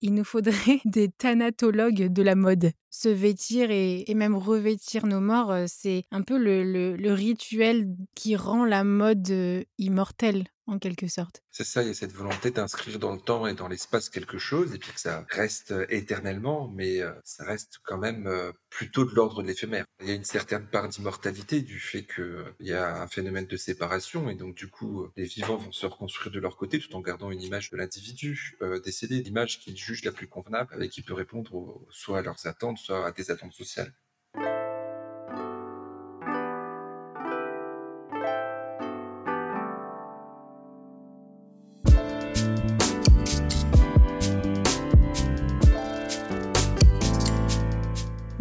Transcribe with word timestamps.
il 0.00 0.14
nous 0.14 0.24
faudrait 0.24 0.80
des 0.84 1.08
thanatologues 1.08 2.12
de 2.12 2.22
la 2.22 2.34
mode. 2.34 2.70
Se 2.90 3.08
vêtir 3.08 3.70
et, 3.70 4.04
même 4.14 4.36
revêtir 4.36 5.06
nos 5.06 5.20
morts, 5.20 5.54
c'est 5.66 6.04
un 6.10 6.22
peu 6.22 6.38
le, 6.38 7.12
rituel 7.12 7.94
qui 8.14 8.36
rend 8.36 8.64
la 8.64 8.84
mode 8.84 9.64
immortelle 9.78 10.44
en 10.66 10.78
quelque 10.78 11.08
sorte. 11.08 11.42
C'est 11.50 11.64
ça, 11.64 11.82
il 11.82 11.88
y 11.88 11.90
a 11.90 11.94
cette 11.94 12.12
volonté 12.12 12.50
d'inscrire 12.50 12.98
dans 12.98 13.12
le 13.12 13.20
temps 13.20 13.46
et 13.46 13.54
dans 13.54 13.68
l'espace 13.68 14.08
quelque 14.08 14.38
chose, 14.38 14.74
et 14.74 14.78
puis 14.78 14.92
que 14.92 15.00
ça 15.00 15.24
reste 15.30 15.72
éternellement, 15.88 16.68
mais 16.68 17.00
ça 17.24 17.44
reste 17.44 17.78
quand 17.84 17.98
même 17.98 18.28
plutôt 18.68 19.04
de 19.04 19.14
l'ordre 19.14 19.42
de 19.42 19.46
l'éphémère. 19.46 19.84
Il 20.00 20.08
y 20.08 20.10
a 20.10 20.14
une 20.14 20.24
certaine 20.24 20.66
part 20.66 20.88
d'immortalité 20.88 21.62
du 21.62 21.80
fait 21.80 22.04
qu'il 22.04 22.54
y 22.60 22.72
a 22.72 23.02
un 23.02 23.06
phénomène 23.06 23.46
de 23.46 23.56
séparation, 23.56 24.28
et 24.28 24.34
donc 24.34 24.54
du 24.54 24.68
coup, 24.68 25.08
les 25.16 25.24
vivants 25.24 25.56
vont 25.56 25.72
se 25.72 25.86
reconstruire 25.86 26.32
de 26.32 26.40
leur 26.40 26.56
côté 26.56 26.78
tout 26.78 26.94
en 26.94 27.00
gardant 27.00 27.30
une 27.30 27.42
image 27.42 27.70
de 27.70 27.76
l'individu 27.76 28.58
décédé, 28.84 29.22
l'image 29.22 29.60
qu'ils 29.60 29.76
jugent 29.76 30.04
la 30.04 30.12
plus 30.12 30.26
convenable 30.28 30.82
et 30.82 30.88
qui 30.88 31.02
peut 31.02 31.14
répondre 31.14 31.80
soit 31.90 32.18
à 32.18 32.22
leurs 32.22 32.46
attentes, 32.46 32.78
soit 32.78 33.06
à 33.06 33.12
des 33.12 33.30
attentes 33.30 33.54
sociales. 33.54 33.94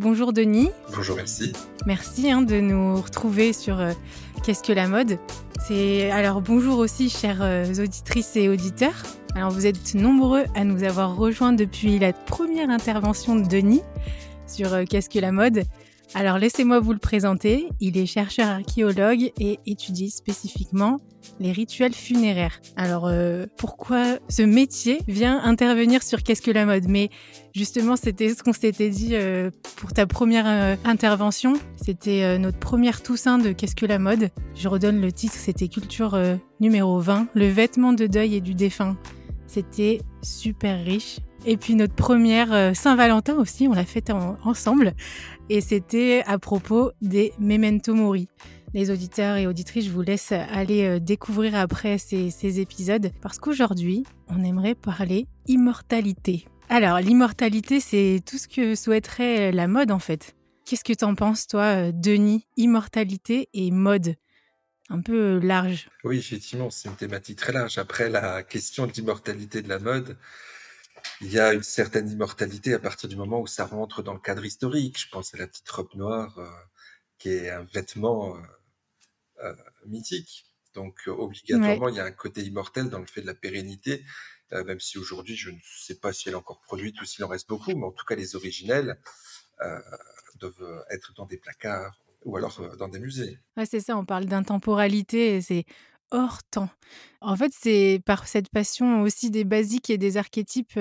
Bonjour 0.00 0.32
Denis. 0.32 0.70
Bonjour, 0.96 1.14
merci. 1.14 1.52
Merci 1.84 2.30
hein, 2.30 2.40
de 2.40 2.58
nous 2.58 2.96
retrouver 3.02 3.52
sur 3.52 3.78
euh, 3.78 3.92
Qu'est-ce 4.42 4.62
que 4.62 4.72
la 4.72 4.88
mode? 4.88 5.18
C'est 5.68 6.10
alors 6.10 6.40
bonjour 6.40 6.78
aussi 6.78 7.10
chères 7.10 7.42
euh, 7.42 7.66
auditrices 7.78 8.34
et 8.34 8.48
auditeurs. 8.48 9.02
Alors 9.34 9.50
vous 9.50 9.66
êtes 9.66 9.94
nombreux 9.94 10.44
à 10.54 10.64
nous 10.64 10.84
avoir 10.84 11.16
rejoints 11.16 11.52
depuis 11.52 11.98
la 11.98 12.14
première 12.14 12.70
intervention 12.70 13.36
de 13.36 13.46
Denis 13.46 13.82
sur 14.46 14.72
euh, 14.72 14.84
Qu'est-ce 14.88 15.10
que 15.10 15.18
la 15.18 15.32
mode? 15.32 15.64
Alors 16.14 16.38
laissez-moi 16.38 16.80
vous 16.80 16.92
le 16.92 16.98
présenter. 16.98 17.68
Il 17.80 17.96
est 17.96 18.06
chercheur 18.06 18.48
archéologue 18.48 19.30
et 19.38 19.60
étudie 19.66 20.10
spécifiquement 20.10 20.98
les 21.38 21.52
rituels 21.52 21.94
funéraires. 21.94 22.60
Alors 22.76 23.06
euh, 23.06 23.46
pourquoi 23.56 24.18
ce 24.28 24.42
métier 24.42 24.98
vient 25.06 25.40
intervenir 25.42 26.02
sur 26.02 26.22
qu'est-ce 26.22 26.42
que 26.42 26.50
la 26.50 26.66
mode? 26.66 26.88
Mais 26.88 27.10
justement, 27.54 27.94
c'était 27.96 28.34
ce 28.34 28.42
qu'on 28.42 28.52
s'était 28.52 28.90
dit 28.90 29.10
euh, 29.12 29.50
pour 29.76 29.92
ta 29.92 30.06
première 30.06 30.46
euh, 30.46 30.76
intervention. 30.84 31.54
C'était 31.76 32.38
notre 32.38 32.58
première 32.58 33.02
Toussaint 33.02 33.38
de 33.38 33.52
qu'est-ce 33.52 33.76
que 33.76 33.86
la 33.86 33.98
mode? 33.98 34.30
Je 34.54 34.68
redonne 34.68 35.00
le 35.00 35.12
titre, 35.12 35.34
c'était 35.36 35.68
culture 35.68 36.18
numéro 36.60 36.98
20, 36.98 37.28
le 37.34 37.48
vêtement 37.48 37.92
de 37.92 38.06
deuil 38.06 38.34
et 38.34 38.40
du 38.40 38.54
défunt. 38.54 38.96
C'était 39.46 40.00
super 40.22 40.84
riche. 40.84 41.20
Et 41.46 41.56
puis 41.56 41.74
notre 41.74 41.94
première 41.94 42.76
Saint-Valentin 42.76 43.34
aussi, 43.36 43.66
on 43.66 43.72
l'a 43.72 43.84
faite 43.84 44.10
ensemble 44.44 44.94
et 45.48 45.60
c'était 45.60 46.22
à 46.26 46.38
propos 46.38 46.92
des 47.00 47.32
Memento 47.38 47.94
Mori. 47.94 48.28
Les 48.72 48.92
auditeurs 48.92 49.36
et 49.36 49.48
auditrices, 49.48 49.86
je 49.86 49.90
vous 49.90 50.00
laisse 50.00 50.30
aller 50.30 50.84
euh, 50.84 51.00
découvrir 51.00 51.56
après 51.56 51.98
ces, 51.98 52.60
épisodes 52.60 53.10
parce 53.20 53.40
qu'aujourd'hui, 53.40 54.04
on 54.28 54.44
aimerait 54.44 54.76
parler 54.76 55.26
immortalité. 55.48 56.46
Alors, 56.68 57.00
l'immortalité, 57.00 57.80
c'est 57.80 58.20
tout 58.24 58.38
ce 58.38 58.46
que 58.46 58.76
souhaiterait 58.76 59.50
la 59.50 59.66
mode 59.66 59.90
en 59.90 59.98
fait. 59.98 60.36
Qu'est-ce 60.64 60.84
que 60.84 60.92
t'en 60.92 61.16
penses, 61.16 61.48
toi, 61.48 61.88
euh, 61.88 61.92
Denis? 61.92 62.46
Immortalité 62.56 63.48
et 63.54 63.72
mode 63.72 64.14
un 64.88 65.00
peu 65.00 65.38
euh, 65.38 65.40
large. 65.40 65.88
Oui, 66.04 66.18
effectivement, 66.18 66.70
c'est 66.70 66.88
une 66.88 66.94
thématique 66.94 67.38
très 67.38 67.52
large. 67.52 67.76
Après, 67.78 68.08
la 68.08 68.44
question 68.44 68.86
de 68.86 68.92
l'immortalité 68.92 69.62
de 69.62 69.68
la 69.68 69.80
mode, 69.80 70.16
il 71.20 71.32
y 71.32 71.38
a 71.38 71.52
une 71.52 71.62
certaine 71.62 72.08
immortalité 72.08 72.72
à 72.74 72.78
partir 72.78 73.08
du 73.08 73.16
moment 73.16 73.40
où 73.40 73.46
ça 73.46 73.66
rentre 73.66 74.02
dans 74.02 74.14
le 74.14 74.20
cadre 74.20 74.44
historique. 74.44 74.98
Je 74.98 75.08
pense 75.08 75.34
à 75.34 75.38
la 75.38 75.46
petite 75.46 75.68
robe 75.68 75.94
noire, 75.94 76.38
euh, 76.38 76.48
qui 77.18 77.28
est 77.28 77.50
un 77.50 77.64
vêtement 77.64 78.36
euh, 78.36 78.40
euh, 79.44 79.54
mythique. 79.86 80.46
Donc, 80.74 81.00
obligatoirement, 81.06 81.88
il 81.88 81.96
y 81.96 82.00
a 82.00 82.04
un 82.04 82.12
côté 82.12 82.42
immortel 82.42 82.88
dans 82.88 83.00
le 83.00 83.06
fait 83.06 83.22
de 83.22 83.26
la 83.26 83.34
pérennité, 83.34 84.04
même 84.52 84.78
si 84.78 84.98
aujourd'hui, 84.98 85.36
je 85.36 85.50
ne 85.50 85.58
sais 85.64 85.96
pas 85.96 86.12
si 86.12 86.28
elle 86.28 86.34
est 86.34 86.36
encore 86.36 86.60
produite 86.60 87.00
ou 87.00 87.04
s'il 87.04 87.24
en 87.24 87.28
reste 87.28 87.48
beaucoup, 87.48 87.74
mais 87.74 87.86
en 87.86 87.90
tout 87.90 88.04
cas, 88.04 88.14
les 88.14 88.36
originelles 88.36 88.96
doivent 90.36 90.84
être 90.90 91.12
dans 91.14 91.26
des 91.26 91.38
placards 91.38 92.00
ou 92.24 92.36
alors 92.36 92.76
dans 92.76 92.86
des 92.86 93.00
musées. 93.00 93.40
Ouais, 93.56 93.66
c'est 93.66 93.80
ça, 93.80 93.96
on 93.96 94.04
parle 94.04 94.26
d'intemporalité, 94.26 95.40
c'est 95.40 95.64
hors 96.10 96.42
temps. 96.44 96.70
En 97.20 97.36
fait, 97.36 97.52
c'est 97.54 98.00
par 98.04 98.26
cette 98.26 98.48
passion 98.48 99.02
aussi 99.02 99.30
des 99.30 99.44
basiques 99.44 99.90
et 99.90 99.98
des 99.98 100.16
archétypes 100.16 100.78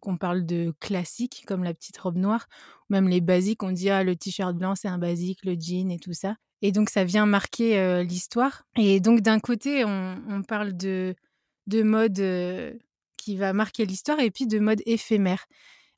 qu'on 0.00 0.16
parle 0.16 0.44
de 0.44 0.74
classiques, 0.80 1.44
comme 1.46 1.62
la 1.64 1.74
petite 1.74 1.98
robe 1.98 2.16
noire, 2.16 2.48
ou 2.88 2.92
même 2.92 3.08
les 3.08 3.20
basiques, 3.20 3.62
on 3.62 3.70
dit 3.70 3.90
ah, 3.90 4.02
le 4.02 4.16
t-shirt 4.16 4.56
blanc, 4.56 4.74
c'est 4.74 4.88
un 4.88 4.98
basique, 4.98 5.44
le 5.44 5.54
jean 5.58 5.90
et 5.90 5.98
tout 5.98 6.12
ça. 6.12 6.36
Et 6.60 6.72
donc, 6.72 6.90
ça 6.90 7.04
vient 7.04 7.26
marquer 7.26 8.02
l'histoire. 8.04 8.64
Et 8.76 9.00
donc, 9.00 9.20
d'un 9.20 9.40
côté, 9.40 9.84
on, 9.84 10.42
parle 10.46 10.76
de, 10.76 11.14
de 11.66 11.82
mode 11.82 12.78
qui 13.16 13.36
va 13.36 13.52
marquer 13.52 13.86
l'histoire 13.86 14.18
et 14.18 14.30
puis 14.30 14.46
de 14.46 14.58
mode 14.58 14.82
éphémère. 14.86 15.46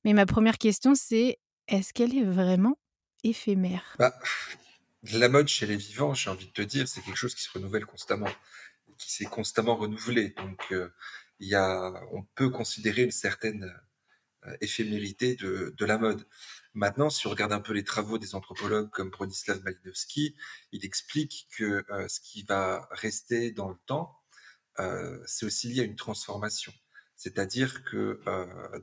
Mais 0.05 0.13
ma 0.13 0.27
première 0.27 0.59
question, 0.59 0.95
c'est 0.95 1.39
est-ce 1.69 1.93
qu'elle 1.93 2.15
est 2.15 2.25
vraiment 2.25 2.77
éphémère? 3.23 3.97
Bah, 3.99 4.15
la 5.13 5.29
mode 5.29 5.49
chez 5.49 5.67
les 5.67 5.77
vivants, 5.77 6.15
j'ai 6.15 6.31
envie 6.31 6.47
de 6.47 6.53
te 6.53 6.63
dire, 6.63 6.89
c'est 6.89 7.03
quelque 7.03 7.17
chose 7.17 7.35
qui 7.35 7.43
se 7.43 7.51
renouvelle 7.53 7.87
constamment, 7.87 8.31
qui 8.99 9.13
s'est 9.13 9.27
constamment 9.27 9.77
renouvelé. 9.77 10.31
Donc, 10.31 10.61
euh, 10.73 10.89
y 11.41 11.55
a, 11.55 11.93
on 12.13 12.23
peut 12.35 12.49
considérer 12.49 13.03
une 13.03 13.11
certaine 13.11 13.73
euh, 14.47 14.57
éphémérité 14.61 15.37
de, 15.37 15.85
la 15.85 15.99
mode. 15.99 16.27
Maintenant, 16.73 17.11
si 17.11 17.27
on 17.27 17.31
regarde 17.31 17.53
un 17.53 17.61
peu 17.61 17.73
les 17.73 17.85
travaux 17.85 18.19
des 18.19 18.35
anthropologues 18.35 18.91
comme 18.91 19.11
Bronislav 19.11 19.63
Malinowski, 19.63 20.37
il 20.73 20.85
explique 20.85 21.49
que 21.57 21.85
euh, 21.91 22.09
ce 22.09 22.21
qui 22.21 22.43
va 22.43 22.89
rester 22.91 23.51
dans 23.53 23.69
le 23.69 23.77
temps, 23.87 24.21
c'est 25.27 25.47
aussi 25.47 25.69
lié 25.69 25.83
à 25.83 25.85
une 25.85 25.95
transformation. 25.95 26.73
C'est-à-dire 27.15 27.85
que 27.85 28.21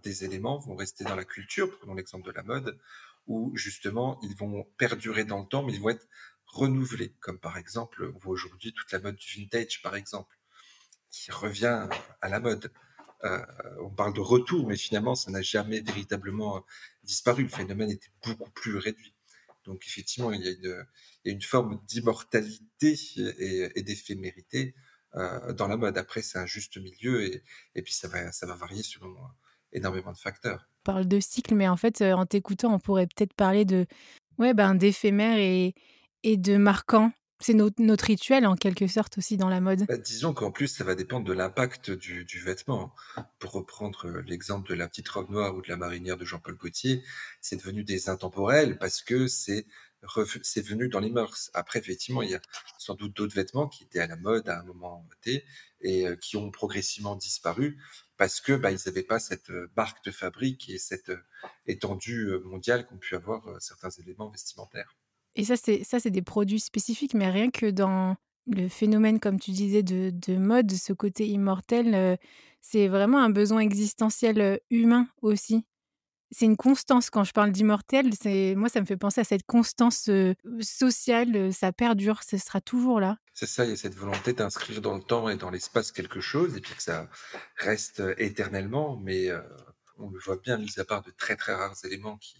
des 0.03 0.23
éléments 0.23 0.57
vont 0.57 0.77
rester 0.77 1.03
dans 1.03 1.17
la 1.17 1.25
culture, 1.25 1.77
prenons 1.79 1.95
l'exemple 1.95 2.25
de 2.25 2.31
la 2.31 2.43
mode, 2.43 2.79
où 3.27 3.55
justement 3.55 4.19
ils 4.23 4.35
vont 4.35 4.63
perdurer 4.77 5.23
dans 5.23 5.39
le 5.39 5.47
temps, 5.47 5.63
mais 5.63 5.73
ils 5.73 5.81
vont 5.81 5.89
être 5.89 6.07
renouvelés. 6.45 7.15
Comme 7.19 7.39
par 7.39 7.57
exemple, 7.57 8.11
on 8.15 8.19
voit 8.19 8.33
aujourd'hui 8.33 8.73
toute 8.73 8.91
la 8.91 8.99
mode 8.99 9.15
du 9.15 9.41
vintage, 9.41 9.81
par 9.81 9.95
exemple, 9.95 10.37
qui 11.09 11.31
revient 11.31 11.87
à 12.21 12.29
la 12.29 12.39
mode. 12.39 12.71
Euh, 13.23 13.45
on 13.81 13.91
parle 13.91 14.13
de 14.13 14.19
retour, 14.19 14.67
mais 14.67 14.77
finalement, 14.77 15.13
ça 15.13 15.29
n'a 15.31 15.41
jamais 15.41 15.81
véritablement 15.81 16.65
disparu. 17.03 17.43
Le 17.43 17.49
phénomène 17.49 17.91
était 17.91 18.11
beaucoup 18.25 18.49
plus 18.51 18.77
réduit. 18.77 19.13
Donc 19.65 19.85
effectivement, 19.85 20.31
il 20.31 20.41
y 20.41 20.47
a 20.47 20.85
une, 21.25 21.41
forme 21.41 21.79
d'immortalité 21.85 22.97
et, 23.75 23.83
d'éphémérité 23.83 24.75
euh, 25.15 25.53
dans 25.53 25.67
la 25.67 25.77
mode. 25.77 25.97
Après, 25.97 26.21
c'est 26.21 26.39
un 26.39 26.45
juste 26.45 26.77
milieu 26.77 27.23
et, 27.75 27.81
puis 27.83 27.93
ça 27.93 28.07
va, 28.07 28.55
varier 28.55 28.83
selon 28.83 29.15
énormément 29.73 30.11
de 30.11 30.17
facteurs. 30.17 30.67
On 30.81 30.91
parle 30.91 31.07
de 31.07 31.19
cycle, 31.19 31.55
mais 31.55 31.67
en 31.67 31.77
fait, 31.77 32.01
en 32.01 32.25
t'écoutant, 32.25 32.73
on 32.73 32.79
pourrait 32.79 33.07
peut-être 33.07 33.33
parler 33.33 33.65
de 33.65 33.85
ouais, 34.39 34.53
ben, 34.53 34.75
d'éphémère 34.75 35.37
et, 35.37 35.75
et 36.23 36.37
de 36.37 36.57
marquant. 36.57 37.11
C'est 37.39 37.55
notre, 37.55 37.81
notre 37.81 38.05
rituel 38.05 38.45
en 38.45 38.55
quelque 38.55 38.85
sorte 38.85 39.17
aussi 39.17 39.35
dans 39.35 39.49
la 39.49 39.61
mode. 39.61 39.85
Bah, 39.87 39.97
disons 39.97 40.31
qu'en 40.33 40.51
plus, 40.51 40.67
ça 40.67 40.83
va 40.83 40.93
dépendre 40.93 41.25
de 41.25 41.33
l'impact 41.33 41.89
du, 41.89 42.23
du 42.23 42.39
vêtement. 42.39 42.93
Pour 43.39 43.53
reprendre 43.53 44.05
euh, 44.05 44.21
l'exemple 44.27 44.69
de 44.69 44.75
la 44.75 44.87
petite 44.87 45.09
robe 45.09 45.31
noire 45.31 45.55
ou 45.55 45.61
de 45.63 45.67
la 45.67 45.75
marinière 45.75 46.17
de 46.17 46.25
Jean-Paul 46.25 46.55
Gaultier, 46.55 47.03
c'est 47.41 47.55
devenu 47.55 47.83
des 47.83 48.09
intemporels 48.09 48.77
parce 48.77 49.01
que 49.01 49.27
c'est 49.27 49.65
c'est 50.41 50.65
venu 50.65 50.89
dans 50.89 50.99
les 50.99 51.11
mœurs. 51.11 51.51
Après, 51.53 51.77
effectivement, 51.77 52.23
il 52.23 52.31
y 52.31 52.35
a 52.35 52.41
sans 52.79 52.95
doute 52.95 53.15
d'autres 53.15 53.35
vêtements 53.35 53.67
qui 53.67 53.83
étaient 53.83 53.99
à 53.99 54.07
la 54.07 54.15
mode 54.15 54.49
à 54.49 54.59
un 54.59 54.63
moment 54.63 55.07
T 55.21 55.45
et 55.81 56.07
euh, 56.07 56.15
qui 56.15 56.37
ont 56.37 56.49
progressivement 56.49 57.15
disparu 57.15 57.77
parce 58.21 58.39
que 58.39 58.53
bah, 58.53 58.69
ils 58.71 58.77
n'avaient 58.85 59.01
pas 59.01 59.17
cette 59.17 59.49
euh, 59.49 59.71
marque 59.75 60.05
de 60.05 60.11
fabrique 60.11 60.69
et 60.69 60.77
cette 60.77 61.11
étendue 61.65 62.29
mondiale 62.45 62.85
qu'ont 62.85 62.99
pu 62.99 63.15
avoir 63.15 63.59
certains 63.59 63.89
éléments 63.89 64.29
vestimentaires. 64.29 64.95
Et 65.35 65.43
ça, 65.43 65.55
c'est 65.55 65.83
ça, 65.83 65.99
c'est 65.99 66.11
des 66.11 66.21
produits 66.21 66.59
spécifiques, 66.59 67.15
mais 67.15 67.31
rien 67.31 67.49
que 67.49 67.65
dans 67.71 68.15
le 68.45 68.67
phénomène, 68.67 69.19
comme 69.19 69.39
tu 69.39 69.49
disais, 69.49 69.81
de, 69.81 70.11
de 70.11 70.37
mode, 70.37 70.71
ce 70.71 70.93
côté 70.93 71.27
immortel, 71.27 71.95
euh, 71.95 72.15
c'est 72.61 72.87
vraiment 72.87 73.17
un 73.23 73.31
besoin 73.31 73.61
existentiel 73.61 74.39
euh, 74.39 74.57
humain 74.69 75.07
aussi. 75.23 75.65
C'est 76.31 76.45
une 76.45 76.57
constance. 76.57 77.09
Quand 77.09 77.23
je 77.23 77.33
parle 77.33 77.51
d'immortel, 77.51 78.11
c'est 78.19 78.55
moi, 78.55 78.69
ça 78.69 78.79
me 78.79 78.85
fait 78.85 78.97
penser 78.97 79.21
à 79.21 79.23
cette 79.23 79.45
constance 79.45 80.09
sociale. 80.61 81.53
Ça 81.53 81.71
perdure, 81.71 82.23
ce 82.23 82.37
sera 82.37 82.61
toujours 82.61 82.99
là. 82.99 83.17
C'est 83.33 83.47
ça, 83.47 83.65
il 83.65 83.71
y 83.71 83.73
a 83.73 83.77
cette 83.77 83.95
volonté 83.95 84.33
d'inscrire 84.33 84.81
dans 84.81 84.95
le 84.95 85.03
temps 85.03 85.29
et 85.29 85.35
dans 85.35 85.49
l'espace 85.49 85.91
quelque 85.91 86.21
chose, 86.21 86.55
et 86.55 86.61
puis 86.61 86.73
que 86.73 86.83
ça 86.83 87.09
reste 87.57 88.01
éternellement. 88.17 88.97
Mais 88.97 89.29
on 89.97 90.09
le 90.09 90.19
voit 90.19 90.37
bien, 90.37 90.57
mis 90.57 90.79
à 90.79 90.85
part 90.85 91.01
de 91.01 91.11
très 91.11 91.35
très 91.35 91.53
rares 91.53 91.75
éléments 91.83 92.17
qui 92.17 92.37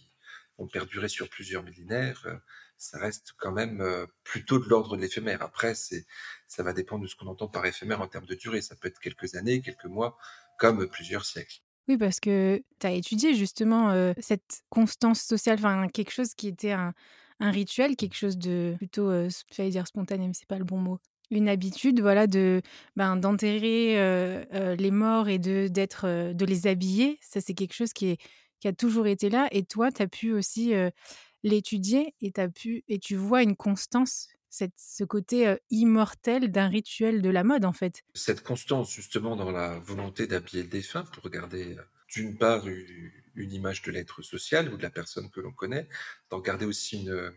ont 0.58 0.66
perduré 0.66 1.08
sur 1.08 1.28
plusieurs 1.28 1.62
millénaires 1.62 2.26
ça 2.82 2.98
reste 2.98 3.34
quand 3.38 3.52
même 3.52 4.08
plutôt 4.24 4.58
de 4.58 4.68
l'ordre 4.68 4.96
de 4.96 5.02
l'éphémère. 5.02 5.40
Après, 5.40 5.76
c'est, 5.76 6.04
ça 6.48 6.64
va 6.64 6.72
dépendre 6.72 7.04
de 7.04 7.08
ce 7.08 7.14
qu'on 7.14 7.28
entend 7.28 7.46
par 7.46 7.64
éphémère 7.64 8.00
en 8.00 8.08
termes 8.08 8.26
de 8.26 8.34
durée. 8.34 8.60
Ça 8.60 8.74
peut 8.74 8.88
être 8.88 8.98
quelques 8.98 9.36
années, 9.36 9.62
quelques 9.62 9.84
mois, 9.84 10.18
comme 10.58 10.88
plusieurs 10.88 11.24
siècles. 11.24 11.60
Oui, 11.88 11.96
parce 11.96 12.20
que 12.20 12.62
tu 12.78 12.86
as 12.86 12.92
étudié 12.92 13.34
justement 13.34 14.12
cette 14.20 14.62
constance 14.70 15.20
sociale, 15.20 15.58
enfin 15.58 15.88
quelque 15.88 16.12
chose 16.12 16.34
qui 16.34 16.48
était 16.48 16.72
un, 16.72 16.94
rituel, 17.40 17.96
quelque 17.96 18.14
chose 18.14 18.38
de 18.38 18.74
plutôt, 18.78 19.10
euh, 19.10 19.28
j'allais 19.50 19.70
dire 19.70 19.86
spontané, 19.88 20.28
mais 20.28 20.34
c'est 20.34 20.46
pas 20.46 20.58
le 20.58 20.64
bon 20.64 20.78
mot. 20.78 20.98
Une 21.32 21.48
habitude, 21.48 22.00
voilà, 22.00 22.28
de 22.28 22.62
ben, 22.94 23.16
d'enterrer 23.16 23.96
les 24.76 24.90
morts 24.90 25.28
et 25.28 25.38
de 25.38 25.66
d'être, 25.68 26.32
de 26.32 26.44
les 26.44 26.66
habiller. 26.66 27.18
Ça, 27.20 27.40
c'est 27.40 27.54
quelque 27.54 27.74
chose 27.74 27.92
qui 27.92 28.10
est 28.10 28.18
qui 28.60 28.68
a 28.68 28.72
toujours 28.72 29.08
été 29.08 29.28
là. 29.28 29.48
Et 29.50 29.64
toi, 29.64 29.90
tu 29.90 30.02
as 30.02 30.06
pu 30.06 30.32
aussi 30.32 30.72
l'étudier 31.42 32.14
et, 32.20 32.32
pu, 32.54 32.84
et 32.88 32.98
tu 32.98 33.16
vois 33.16 33.42
une 33.42 33.56
constance, 33.56 34.28
cette, 34.52 34.74
ce 34.76 35.02
côté 35.02 35.56
immortel 35.70 36.52
d'un 36.52 36.68
rituel 36.68 37.22
de 37.22 37.30
la 37.30 37.42
mode 37.42 37.64
en 37.64 37.72
fait. 37.72 38.02
Cette 38.14 38.42
constance 38.42 38.92
justement 38.92 39.34
dans 39.34 39.50
la 39.50 39.78
volonté 39.78 40.26
d'habiller 40.26 40.62
le 40.62 40.68
défunt 40.68 41.04
pour 41.04 41.30
garder 41.30 41.76
d'une 42.12 42.36
part 42.36 42.68
une, 42.68 43.52
image 43.52 43.80
de 43.82 43.90
l'être 43.90 44.20
social 44.20 44.72
ou 44.72 44.76
de 44.76 44.82
la 44.82 44.90
personne 44.90 45.30
que 45.30 45.40
l'on 45.40 45.52
connaît, 45.52 45.88
d'en 46.28 46.40
garder 46.40 46.66
aussi 46.66 47.00
une, 47.00 47.32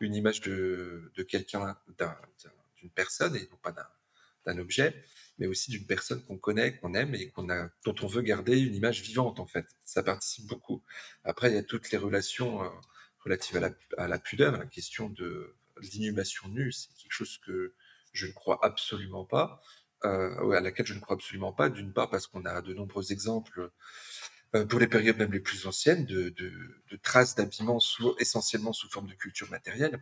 une 0.00 0.14
image 0.14 0.40
de, 0.40 1.12
de 1.14 1.22
quelqu'un, 1.22 1.76
d'une 2.76 2.90
personne 2.90 3.36
et 3.36 3.46
non 3.50 3.58
pas 3.62 3.74
d'un 4.46 4.58
objet, 4.58 5.04
mais 5.38 5.46
aussi 5.46 5.70
d'une 5.70 5.86
personne 5.86 6.24
qu'on 6.24 6.38
connaît, 6.38 6.78
qu'on 6.78 6.94
aime 6.94 7.14
et 7.14 7.28
qu'on 7.28 7.50
a, 7.50 7.68
dont 7.84 7.94
on 8.00 8.06
veut 8.06 8.22
garder 8.22 8.58
une 8.58 8.74
image 8.74 9.02
vivante 9.02 9.38
en 9.38 9.46
fait. 9.46 9.66
Ça 9.84 10.02
participe 10.02 10.46
beaucoup. 10.46 10.82
Après, 11.24 11.50
il 11.50 11.54
y 11.54 11.58
a 11.58 11.62
toutes 11.62 11.90
les 11.90 11.98
relations 11.98 12.60
relative 13.18 13.56
à 13.98 14.08
la, 14.08 14.18
pudeur, 14.18 14.56
la 14.56 14.66
question 14.66 15.10
de 15.10 15.54
l'inhumation 15.80 16.48
nue, 16.48 16.72
c'est 16.72 16.88
quelque 16.94 17.12
chose 17.12 17.38
que 17.38 17.74
je 18.12 18.26
ne 18.26 18.32
crois 18.32 18.58
absolument 18.62 19.24
pas, 19.24 19.60
euh, 20.04 20.50
à 20.50 20.60
laquelle 20.60 20.86
je 20.86 20.94
ne 20.94 21.00
crois 21.00 21.16
absolument 21.16 21.52
pas, 21.52 21.70
d'une 21.70 21.92
part 21.92 22.10
parce 22.10 22.26
qu'on 22.26 22.44
a 22.44 22.60
de 22.62 22.74
nombreux 22.74 23.12
exemples 23.12 23.70
euh, 24.54 24.66
pour 24.66 24.78
les 24.78 24.86
périodes 24.86 25.16
même 25.16 25.32
les 25.32 25.40
plus 25.40 25.66
anciennes 25.66 26.04
de, 26.04 26.34
traces 27.02 27.34
d'habillement 27.34 27.78
essentiellement 28.18 28.72
sous 28.72 28.88
forme 28.88 29.08
de 29.08 29.14
culture 29.14 29.50
matérielle. 29.50 29.98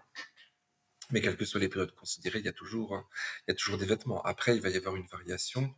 Mais 1.11 1.21
quelles 1.21 1.37
que 1.37 1.45
soient 1.45 1.61
les 1.61 1.69
périodes 1.69 1.95
considérées, 1.95 2.41
il 2.41 2.45
y 2.45 2.49
a 2.49 2.53
toujours, 2.53 3.09
il 3.47 3.51
y 3.51 3.53
a 3.53 3.55
toujours 3.55 3.79
des 3.79 3.87
vêtements. 3.87 4.23
Après, 4.23 4.57
il 4.57 4.63
va 4.63 4.71
y 4.71 4.77
avoir 4.77 4.97
une 4.97 5.07
variation 5.07 5.75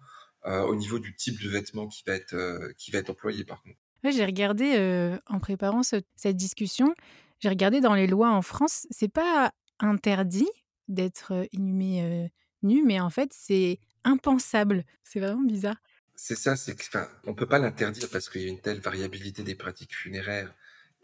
euh, 0.46 0.62
au 0.62 0.74
niveau 0.74 0.98
du 0.98 1.14
type 1.14 1.40
de 1.42 1.48
vêtement 1.48 1.88
qui 1.88 2.02
va 2.06 2.14
être, 2.14 2.72
qui 2.78 2.90
va 2.90 2.98
être 2.98 3.10
employé 3.10 3.44
par 3.44 3.62
contre. 3.62 3.78
j'ai 4.04 4.24
regardé 4.24 5.18
en 5.26 5.38
préparant 5.38 5.82
cette 5.82 6.36
discussion, 6.36 6.94
j'ai 7.40 7.48
regardé 7.48 7.80
dans 7.80 7.94
les 7.94 8.06
lois 8.06 8.30
en 8.30 8.42
France, 8.42 8.86
c'est 8.90 9.12
pas 9.12 9.52
interdit 9.80 10.48
d'être 10.88 11.46
inhumé 11.52 12.30
nu, 12.62 12.82
mais 12.84 13.00
en 13.00 13.10
fait, 13.10 13.32
c'est 13.32 13.78
impensable. 14.04 14.84
C'est 15.02 15.20
vraiment 15.20 15.42
bizarre. 15.44 15.76
C'est 16.16 16.36
ça, 16.36 16.56
c'est 16.56 16.74
enfin, 16.80 17.08
on 17.24 17.34
peut 17.34 17.46
pas 17.46 17.58
l'interdire 17.58 18.08
parce 18.10 18.28
qu'il 18.28 18.42
y 18.42 18.46
a 18.46 18.48
une 18.48 18.60
telle 18.60 18.80
variabilité 18.80 19.42
des 19.42 19.54
pratiques 19.54 19.94
funéraires 19.94 20.54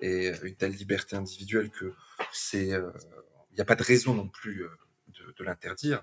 et 0.00 0.32
une 0.44 0.54
telle 0.54 0.72
liberté 0.72 1.16
individuelle 1.16 1.70
que 1.70 1.92
c'est, 2.32 2.68
il 2.68 3.54
n'y 3.54 3.60
a 3.60 3.64
pas 3.64 3.74
de 3.74 3.82
raison 3.82 4.14
non 4.14 4.28
plus 4.28 4.64
de, 5.08 5.44
l'interdire. 5.44 6.02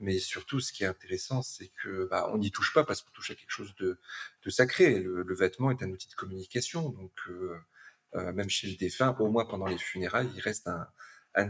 Mais 0.00 0.18
surtout, 0.18 0.60
ce 0.60 0.72
qui 0.72 0.84
est 0.84 0.86
intéressant, 0.86 1.42
c'est 1.42 1.70
que 1.82 2.08
bah, 2.10 2.28
on 2.32 2.38
n'y 2.38 2.50
touche 2.50 2.72
pas 2.72 2.84
parce 2.84 3.02
qu'on 3.02 3.10
touche 3.10 3.30
à 3.30 3.34
quelque 3.34 3.50
chose 3.50 3.74
de, 3.76 3.98
sacré. 4.48 5.00
Le, 5.00 5.34
vêtement 5.34 5.70
est 5.70 5.82
un 5.82 5.90
outil 5.90 6.08
de 6.08 6.14
communication, 6.14 6.90
donc 6.90 7.12
euh, 7.28 8.32
même 8.32 8.50
chez 8.50 8.68
le 8.68 8.76
défunt, 8.76 9.16
au 9.18 9.28
moins 9.28 9.44
pendant 9.44 9.66
les 9.66 9.78
funérailles, 9.78 10.30
il 10.34 10.40
reste 10.40 10.68
un, 10.68 10.86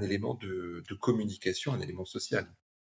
élément 0.00 0.34
de, 0.34 0.82
communication, 1.00 1.72
un 1.72 1.80
élément 1.80 2.04
social. 2.04 2.46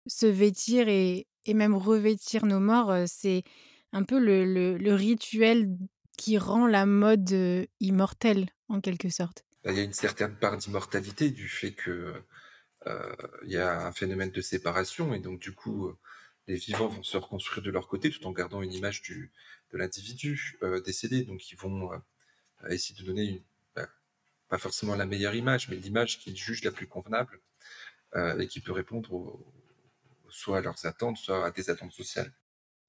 Se 0.07 0.27
vêtir 0.27 0.89
et, 0.89 1.27
même 1.47 1.75
revêtir 1.75 2.45
nos 2.45 2.61
morts, 2.61 2.91
euh, 2.91 3.05
c'est 3.07 3.43
un 3.93 4.05
peu 4.05 4.19
le, 4.19 4.95
rituel 4.95 5.77
qui 6.17 6.37
rend 6.37 6.67
la 6.67 6.85
mode 6.85 7.33
euh, 7.33 7.67
immortelle, 7.81 8.51
en 8.69 8.81
quelque 8.81 9.09
sorte. 9.09 9.45
Bah, 9.65 9.73
il 9.73 9.79
y 9.79 9.81
a 9.81 9.85
une 9.85 9.93
certaine 9.93 10.37
part 10.37 10.57
d'immortalité 10.57 11.31
du 11.31 11.49
fait 11.49 11.73
que 11.73 12.15
il 13.45 13.51
y 13.51 13.59
a 13.59 13.87
un 13.87 13.93
phénomène 13.93 14.31
de 14.31 14.41
séparation 14.41 15.13
et 15.13 15.19
donc 15.19 15.41
du 15.41 15.53
coup 15.53 15.93
les 16.47 16.55
vivants 16.55 16.89
vont 16.89 17.03
se 17.03 17.19
reconstruire 17.19 17.63
de 17.63 17.71
leur 17.71 17.87
côté 17.87 18.11
tout 18.11 18.27
en 18.27 18.33
gardant 18.33 18.63
une 18.63 18.73
image 18.73 19.03
du, 19.03 19.31
de 19.73 19.77
l'individu 19.77 20.59
décédé. 20.87 21.25
Donc 21.25 21.51
ils 21.51 21.59
vont 21.59 21.91
essayer 22.71 22.99
de 22.99 23.05
donner 23.05 23.25
une, 23.25 23.43
pas 24.49 24.59
forcément 24.59 24.97
la 24.97 25.07
meilleure 25.07 25.35
image, 25.35 25.69
mais 25.69 25.77
l'image 25.77 26.19
qu'ils 26.19 26.37
jugent 26.37 26.65
la 26.65 26.73
plus 26.73 26.87
convenable 26.87 27.41
euh, 28.17 28.39
et 28.39 28.47
qui 28.47 28.61
peut 28.61 28.73
répondre 28.73 29.39
soit 30.31 30.59
à 30.59 30.61
leurs 30.61 30.87
attentes, 30.87 31.17
soit 31.17 31.45
à 31.45 31.51
des 31.51 31.71
attentes 31.71 31.93
sociales. 31.93 32.33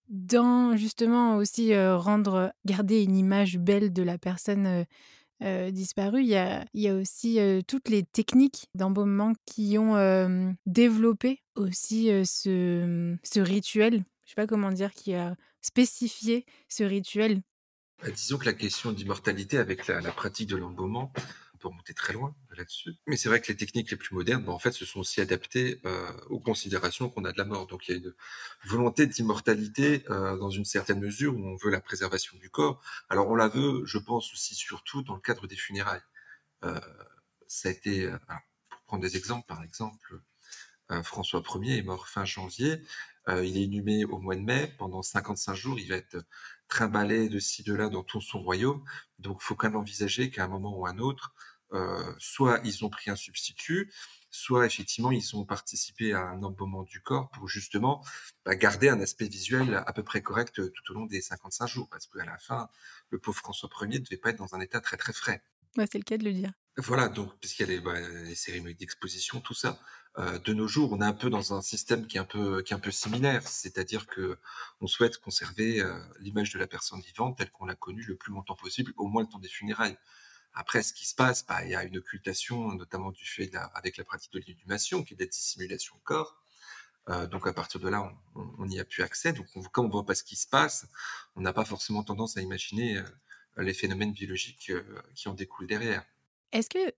Dans 0.07 0.75
justement 0.75 1.37
aussi 1.37 1.73
euh, 1.73 1.97
rendre, 1.97 2.53
garder 2.65 3.03
une 3.03 3.17
image 3.17 3.57
belle 3.57 3.93
de 3.93 4.01
la 4.01 4.17
personne 4.17 4.85
euh, 5.43 5.71
disparue, 5.71 6.21
il 6.21 6.27
y 6.27 6.35
a, 6.35 6.65
y 6.73 6.87
a, 6.87 6.95
aussi 6.95 7.39
toutes 7.67 7.89
les 7.89 8.03
techniques 8.03 8.67
d'embaumement 8.75 9.33
qui 9.45 9.77
ont 9.77 10.55
développé 10.65 11.41
aussi 11.55 12.07
ce, 12.25 13.15
ce 13.23 13.39
rituel. 13.39 13.93
Je 13.93 13.97
ne 13.97 14.29
sais 14.29 14.35
pas 14.35 14.47
comment 14.47 14.71
dire, 14.71 14.91
qui 14.91 15.13
a 15.13 15.35
spécifié 15.61 16.45
ce 16.67 16.83
rituel. 16.83 17.41
Bah, 18.01 18.11
disons 18.11 18.37
que 18.37 18.45
la 18.45 18.53
question 18.53 18.91
d'immortalité 18.91 19.57
avec 19.57 19.87
la, 19.87 19.99
la 19.99 20.11
pratique 20.11 20.49
de 20.49 20.55
l'embaumement, 20.55 21.11
peut 21.59 21.67
remonter 21.67 21.93
très 21.93 22.13
loin 22.13 22.35
là-dessus. 22.55 22.95
Mais 23.07 23.17
c'est 23.17 23.29
vrai 23.29 23.41
que 23.41 23.47
les 23.47 23.55
techniques 23.55 23.91
les 23.91 23.97
plus 23.97 24.15
modernes, 24.15 24.43
ben, 24.43 24.51
en 24.51 24.59
fait, 24.59 24.71
se 24.71 24.85
sont 24.85 24.99
aussi 24.99 25.21
adaptées 25.21 25.79
euh, 25.85 26.11
aux 26.29 26.39
considérations 26.39 27.09
qu'on 27.09 27.25
a 27.25 27.31
de 27.31 27.37
la 27.37 27.45
mort. 27.45 27.67
Donc 27.67 27.87
il 27.87 27.91
y 27.91 27.95
a 27.95 27.97
une 27.97 28.13
volonté 28.65 29.05
d'immortalité 29.05 30.03
euh, 30.09 30.37
dans 30.37 30.49
une 30.49 30.65
certaine 30.65 30.99
mesure 30.99 31.35
où 31.35 31.45
on 31.45 31.55
veut 31.55 31.69
la 31.69 31.81
préservation 31.81 32.37
du 32.37 32.49
corps. 32.49 32.81
Alors 33.09 33.29
on 33.29 33.35
la 33.35 33.47
veut, 33.47 33.83
je 33.85 33.97
pense 33.97 34.33
aussi 34.33 34.55
surtout 34.55 35.03
dans 35.03 35.15
le 35.15 35.21
cadre 35.21 35.47
des 35.47 35.55
funérailles. 35.55 36.01
Euh, 36.63 36.79
ça 37.47 37.69
a 37.69 37.71
été, 37.71 38.09
pour 38.69 38.81
prendre 38.81 39.03
des 39.03 39.17
exemples, 39.17 39.47
par 39.47 39.63
exemple, 39.63 40.19
François 41.03 41.43
Ier 41.55 41.77
est 41.77 41.83
mort 41.83 42.07
fin 42.07 42.25
janvier. 42.25 42.81
il 43.27 43.57
est 43.57 43.63
inhumé 43.63 44.05
au 44.05 44.19
mois 44.19 44.35
de 44.35 44.41
mai. 44.41 44.73
Pendant 44.77 45.01
55 45.01 45.55
jours, 45.55 45.79
il 45.79 45.87
va 45.87 45.95
être 45.95 46.17
trimballé 46.69 47.27
de 47.27 47.39
ci, 47.39 47.63
de 47.63 47.73
là 47.73 47.89
dans 47.89 48.03
tout 48.03 48.21
son 48.21 48.41
royaume. 48.41 48.83
Donc, 49.17 49.39
il 49.41 49.43
faut 49.43 49.55
quand 49.55 49.67
même 49.67 49.77
envisager 49.77 50.29
qu'à 50.29 50.45
un 50.45 50.47
moment 50.47 50.77
ou 50.77 50.85
un 50.85 50.99
autre, 50.99 51.33
euh, 51.35 51.48
soit 52.17 52.61
ils 52.63 52.83
ont 52.83 52.89
pris 52.89 53.09
un 53.09 53.15
substitut, 53.15 53.91
soit 54.31 54.65
effectivement 54.65 55.11
ils 55.11 55.35
ont 55.35 55.45
participé 55.45 56.13
à 56.13 56.21
un 56.21 56.43
embaumement 56.43 56.83
du 56.83 57.01
corps 57.01 57.29
pour 57.29 57.47
justement 57.47 58.03
bah, 58.45 58.55
garder 58.55 58.89
un 58.89 58.99
aspect 59.01 59.27
visuel 59.27 59.83
à 59.85 59.93
peu 59.93 60.03
près 60.03 60.21
correct 60.21 60.55
tout 60.55 60.91
au 60.91 60.93
long 60.93 61.05
des 61.05 61.21
55 61.21 61.67
jours, 61.67 61.89
parce 61.89 62.07
qu'à 62.07 62.25
la 62.25 62.37
fin, 62.37 62.69
le 63.09 63.19
pauvre 63.19 63.37
François 63.37 63.69
Ier 63.81 63.99
ne 63.99 64.03
devait 64.03 64.17
pas 64.17 64.29
être 64.29 64.37
dans 64.37 64.55
un 64.55 64.61
état 64.61 64.81
très 64.81 64.97
très 64.97 65.13
frais. 65.13 65.43
c'est 65.75 65.95
le 65.95 66.03
cas 66.03 66.17
de 66.17 66.23
le 66.23 66.33
dire. 66.33 66.51
Voilà, 66.77 67.09
donc 67.09 67.37
puisqu'il 67.39 67.67
y 67.67 67.69
a 67.69 67.75
les, 67.75 67.79
bah, 67.81 67.99
les 67.99 68.35
cérémonies 68.35 68.75
d'exposition, 68.75 69.41
tout 69.41 69.53
ça. 69.53 69.79
Euh, 70.17 70.39
de 70.39 70.53
nos 70.53 70.67
jours, 70.67 70.91
on 70.93 71.01
est 71.01 71.05
un 71.05 71.13
peu 71.13 71.29
dans 71.29 71.53
un 71.53 71.61
système 71.61 72.07
qui 72.07 72.17
est 72.17 72.19
un 72.19 72.25
peu, 72.25 72.61
qui 72.61 72.73
est 72.73 72.75
un 72.75 72.79
peu 72.79 72.91
similaire, 72.91 73.47
c'est-à-dire 73.47 74.07
que 74.07 74.39
on 74.81 74.87
souhaite 74.87 75.17
conserver 75.17 75.81
euh, 75.81 75.99
l'image 76.19 76.51
de 76.51 76.59
la 76.59 76.67
personne 76.67 77.01
vivante 77.01 77.37
telle 77.37 77.51
qu'on 77.51 77.65
l'a 77.65 77.75
connue 77.75 78.03
le 78.03 78.15
plus 78.15 78.31
longtemps 78.33 78.55
possible, 78.55 78.93
au 78.97 79.07
moins 79.07 79.23
le 79.23 79.27
temps 79.27 79.39
des 79.39 79.49
funérailles. 79.49 79.97
Après, 80.59 80.83
ce 80.83 80.91
qui 80.91 81.07
se 81.07 81.15
passe, 81.15 81.45
bah, 81.45 81.63
il 81.63 81.71
y 81.71 81.75
a 81.75 81.85
une 81.85 81.95
occultation, 81.95 82.73
notamment 82.73 83.11
du 83.11 83.25
fait 83.25 83.47
de 83.47 83.53
la, 83.53 83.63
avec 83.63 83.95
la 83.95 84.03
pratique 84.03 84.33
de 84.33 84.39
l'inhumation, 84.45 85.05
qui 85.05 85.13
est 85.13 85.15
d'être 85.15 85.31
dissimulation 85.31 85.95
au 85.95 85.99
corps. 85.99 86.35
Euh, 87.07 87.27
donc 87.27 87.47
à 87.47 87.53
partir 87.53 87.79
de 87.79 87.87
là, 87.87 88.11
on 88.35 88.65
n'y 88.65 88.77
a 88.77 88.83
plus 88.83 89.01
accès. 89.01 89.31
Donc 89.31 89.47
on, 89.55 89.61
quand 89.61 89.83
on 89.83 89.87
ne 89.87 89.91
voit 89.93 90.05
pas 90.05 90.15
ce 90.15 90.23
qui 90.25 90.35
se 90.35 90.49
passe, 90.49 90.85
on 91.37 91.41
n'a 91.41 91.53
pas 91.53 91.63
forcément 91.63 92.03
tendance 92.03 92.35
à 92.35 92.41
imaginer 92.41 92.97
euh, 92.97 93.03
les 93.55 93.73
phénomènes 93.73 94.11
biologiques 94.11 94.69
euh, 94.69 94.83
qui 95.15 95.29
en 95.29 95.33
découlent 95.33 95.65
derrière. 95.65 96.03
Est-ce 96.51 96.67
qu'il 96.67 96.93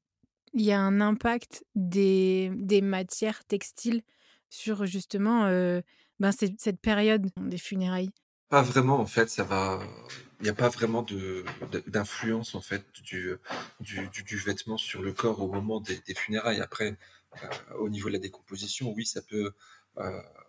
y 0.55 0.71
a 0.71 0.79
un 0.79 0.99
impact 0.99 1.63
des, 1.75 2.49
des 2.55 2.81
matières 2.81 3.45
textiles 3.45 4.01
sur 4.49 4.87
justement 4.87 5.45
ben 6.19 6.31
cette 6.31 6.81
période 6.81 7.29
des 7.37 7.59
funérailles? 7.59 8.11
Pas 8.51 8.63
vraiment, 8.63 8.99
en 8.99 9.05
fait, 9.05 9.29
ça 9.29 9.45
va. 9.45 9.81
Il 10.41 10.43
n'y 10.43 10.49
a 10.49 10.53
pas 10.53 10.67
vraiment 10.67 11.03
de, 11.03 11.45
d'influence 11.87 12.53
en 12.53 12.59
fait 12.59 12.83
du, 13.01 13.37
du, 13.79 14.37
vêtement 14.37 14.77
sur 14.77 15.01
le 15.01 15.13
corps 15.13 15.39
au 15.39 15.47
moment 15.47 15.79
des, 15.79 16.01
funérailles. 16.13 16.59
Après, 16.59 16.97
au 17.79 17.87
niveau 17.87 18.09
de 18.09 18.13
la 18.13 18.19
décomposition, 18.19 18.91
oui, 18.91 19.05
ça 19.05 19.21
peut 19.21 19.53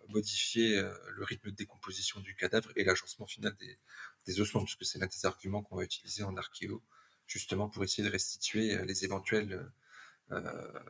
modifier 0.09 0.81
le 0.81 1.23
rythme 1.23 1.49
de 1.51 1.55
décomposition 1.55 2.19
du 2.19 2.35
cadavre 2.35 2.71
et 2.75 2.83
l'agencement 2.83 3.25
final 3.25 3.55
des, 3.55 3.77
des 4.25 4.41
ossements, 4.41 4.65
puisque 4.65 4.83
c'est 4.83 4.99
l'un 4.99 5.07
des 5.07 5.25
arguments 5.25 5.63
qu'on 5.63 5.77
va 5.77 5.85
utiliser 5.85 6.23
en 6.23 6.35
archéo, 6.35 6.83
justement 7.25 7.69
pour 7.69 7.85
essayer 7.85 8.03
de 8.03 8.11
restituer 8.11 8.83
les 8.83 9.05
éventuels 9.05 9.71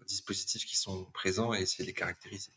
dispositifs 0.08 0.66
qui 0.66 0.78
sont 0.78 1.06
présents 1.12 1.54
et 1.54 1.62
essayer 1.62 1.84
de 1.84 1.90
les 1.90 1.94
caractériser. 1.94 2.54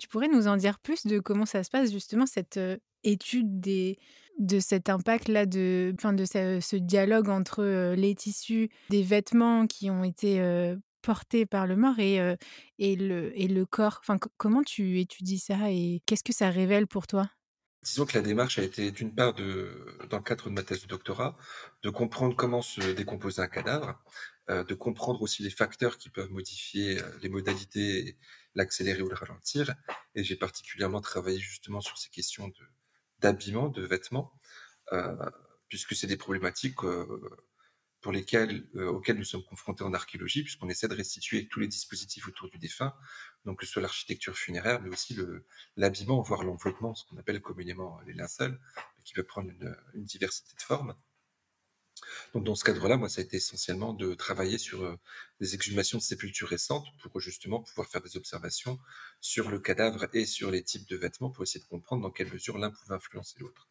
Tu 0.00 0.08
pourrais 0.08 0.28
nous 0.28 0.48
en 0.48 0.56
dire 0.56 0.78
plus 0.78 1.06
de 1.06 1.18
comment 1.18 1.44
ça 1.44 1.62
se 1.62 1.68
passe, 1.68 1.92
justement, 1.92 2.24
cette 2.24 2.58
étude 3.04 3.60
des, 3.60 3.98
de 4.38 4.58
cet 4.58 4.88
impact-là, 4.88 5.44
de, 5.44 5.92
enfin, 5.98 6.14
de 6.14 6.24
ce, 6.24 6.76
dialogue 6.76 7.28
entre 7.28 7.94
les 7.94 8.14
tissus, 8.14 8.70
des 8.88 9.02
vêtements 9.02 9.66
qui 9.66 9.90
ont 9.90 10.02
été 10.02 10.42
porté 11.02 11.44
par 11.44 11.66
le 11.66 11.76
mort 11.76 11.98
et, 11.98 12.16
et, 12.78 12.96
le, 12.96 13.38
et 13.38 13.46
le 13.46 13.66
corps? 13.66 13.98
Enfin, 14.00 14.18
comment 14.38 14.62
tu 14.62 15.00
étudies 15.00 15.38
ça 15.38 15.70
et 15.70 16.02
qu'est-ce 16.06 16.24
que 16.24 16.32
ça 16.32 16.48
révèle 16.48 16.86
pour 16.86 17.06
toi? 17.06 17.28
Disons 17.82 18.06
que 18.06 18.16
la 18.16 18.22
démarche 18.22 18.58
a 18.58 18.62
été 18.62 18.90
d'une 18.92 19.14
part, 19.14 19.34
dans 19.34 20.16
le 20.16 20.22
cadre 20.22 20.44
de 20.48 20.54
ma 20.54 20.62
thèse 20.62 20.82
de 20.82 20.86
doctorat, 20.86 21.36
de 21.82 21.90
comprendre 21.90 22.34
comment 22.34 22.62
se 22.62 22.92
décomposer 22.92 23.42
un 23.42 23.48
cadavre, 23.48 24.02
de 24.48 24.74
comprendre 24.74 25.20
aussi 25.20 25.42
les 25.42 25.50
facteurs 25.50 25.98
qui 25.98 26.08
peuvent 26.08 26.30
modifier 26.30 26.98
les 27.22 27.28
modalités, 27.28 28.16
l'accélérer 28.54 29.02
ou 29.02 29.08
le 29.08 29.14
ralentir. 29.14 29.74
Et 30.14 30.24
j'ai 30.24 30.36
particulièrement 30.36 31.00
travaillé 31.00 31.38
justement 31.38 31.80
sur 31.80 31.98
ces 31.98 32.10
questions 32.10 32.52
d'habillement, 33.18 33.68
de, 33.68 33.82
vêtements, 33.82 34.32
puisque 35.68 35.94
c'est 35.94 36.06
des 36.06 36.16
problématiques 36.16 36.80
pour 38.00 38.12
lesquels, 38.12 38.66
euh, 38.76 38.88
auxquels 38.88 39.16
nous 39.16 39.24
sommes 39.24 39.44
confrontés 39.44 39.84
en 39.84 39.92
archéologie, 39.92 40.42
puisqu'on 40.42 40.68
essaie 40.68 40.88
de 40.88 40.94
restituer 40.94 41.48
tous 41.48 41.60
les 41.60 41.68
dispositifs 41.68 42.26
autour 42.28 42.48
du 42.48 42.58
défunt, 42.58 42.94
donc 43.44 43.60
que 43.60 43.66
ce 43.66 43.72
soit 43.72 43.82
l'architecture 43.82 44.36
funéraire, 44.36 44.80
mais 44.80 44.88
aussi 44.88 45.16
l'habillement, 45.76 46.20
voire 46.22 46.42
l'enveloppement, 46.42 46.94
ce 46.94 47.04
qu'on 47.06 47.18
appelle 47.18 47.40
communément 47.40 48.00
les 48.06 48.14
linceuls, 48.14 48.58
qui 49.04 49.12
peut 49.12 49.22
prendre 49.22 49.50
une, 49.50 50.04
diversité 50.04 50.54
de 50.56 50.62
formes. 50.62 50.94
Donc 52.34 52.44
dans 52.44 52.54
ce 52.54 52.64
cadre-là, 52.64 52.96
moi, 52.96 53.08
ça 53.08 53.20
a 53.20 53.24
été 53.24 53.36
essentiellement 53.36 53.92
de 53.92 54.14
travailler 54.14 54.58
sur 54.58 54.82
euh, 54.82 54.96
des 55.40 55.54
exhumations 55.54 55.98
de 55.98 56.02
sépultures 56.02 56.48
récentes 56.48 56.86
pour 57.00 57.20
justement 57.20 57.60
pouvoir 57.62 57.88
faire 57.88 58.02
des 58.02 58.16
observations 58.16 58.78
sur 59.20 59.50
le 59.50 59.58
cadavre 59.58 60.06
et 60.12 60.26
sur 60.26 60.50
les 60.50 60.62
types 60.62 60.88
de 60.88 60.96
vêtements 60.96 61.30
pour 61.30 61.42
essayer 61.44 61.60
de 61.60 61.68
comprendre 61.68 62.02
dans 62.02 62.10
quelle 62.10 62.32
mesure 62.32 62.58
l'un 62.58 62.70
pouvait 62.70 62.94
influencer 62.94 63.36
l'autre. 63.40 63.68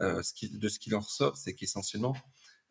Euh, 0.00 0.22
de 0.42 0.68
ce 0.68 0.78
qu'il 0.78 0.94
en 0.94 1.00
ressort, 1.00 1.36
c'est 1.36 1.54
qu'essentiellement, 1.54 2.16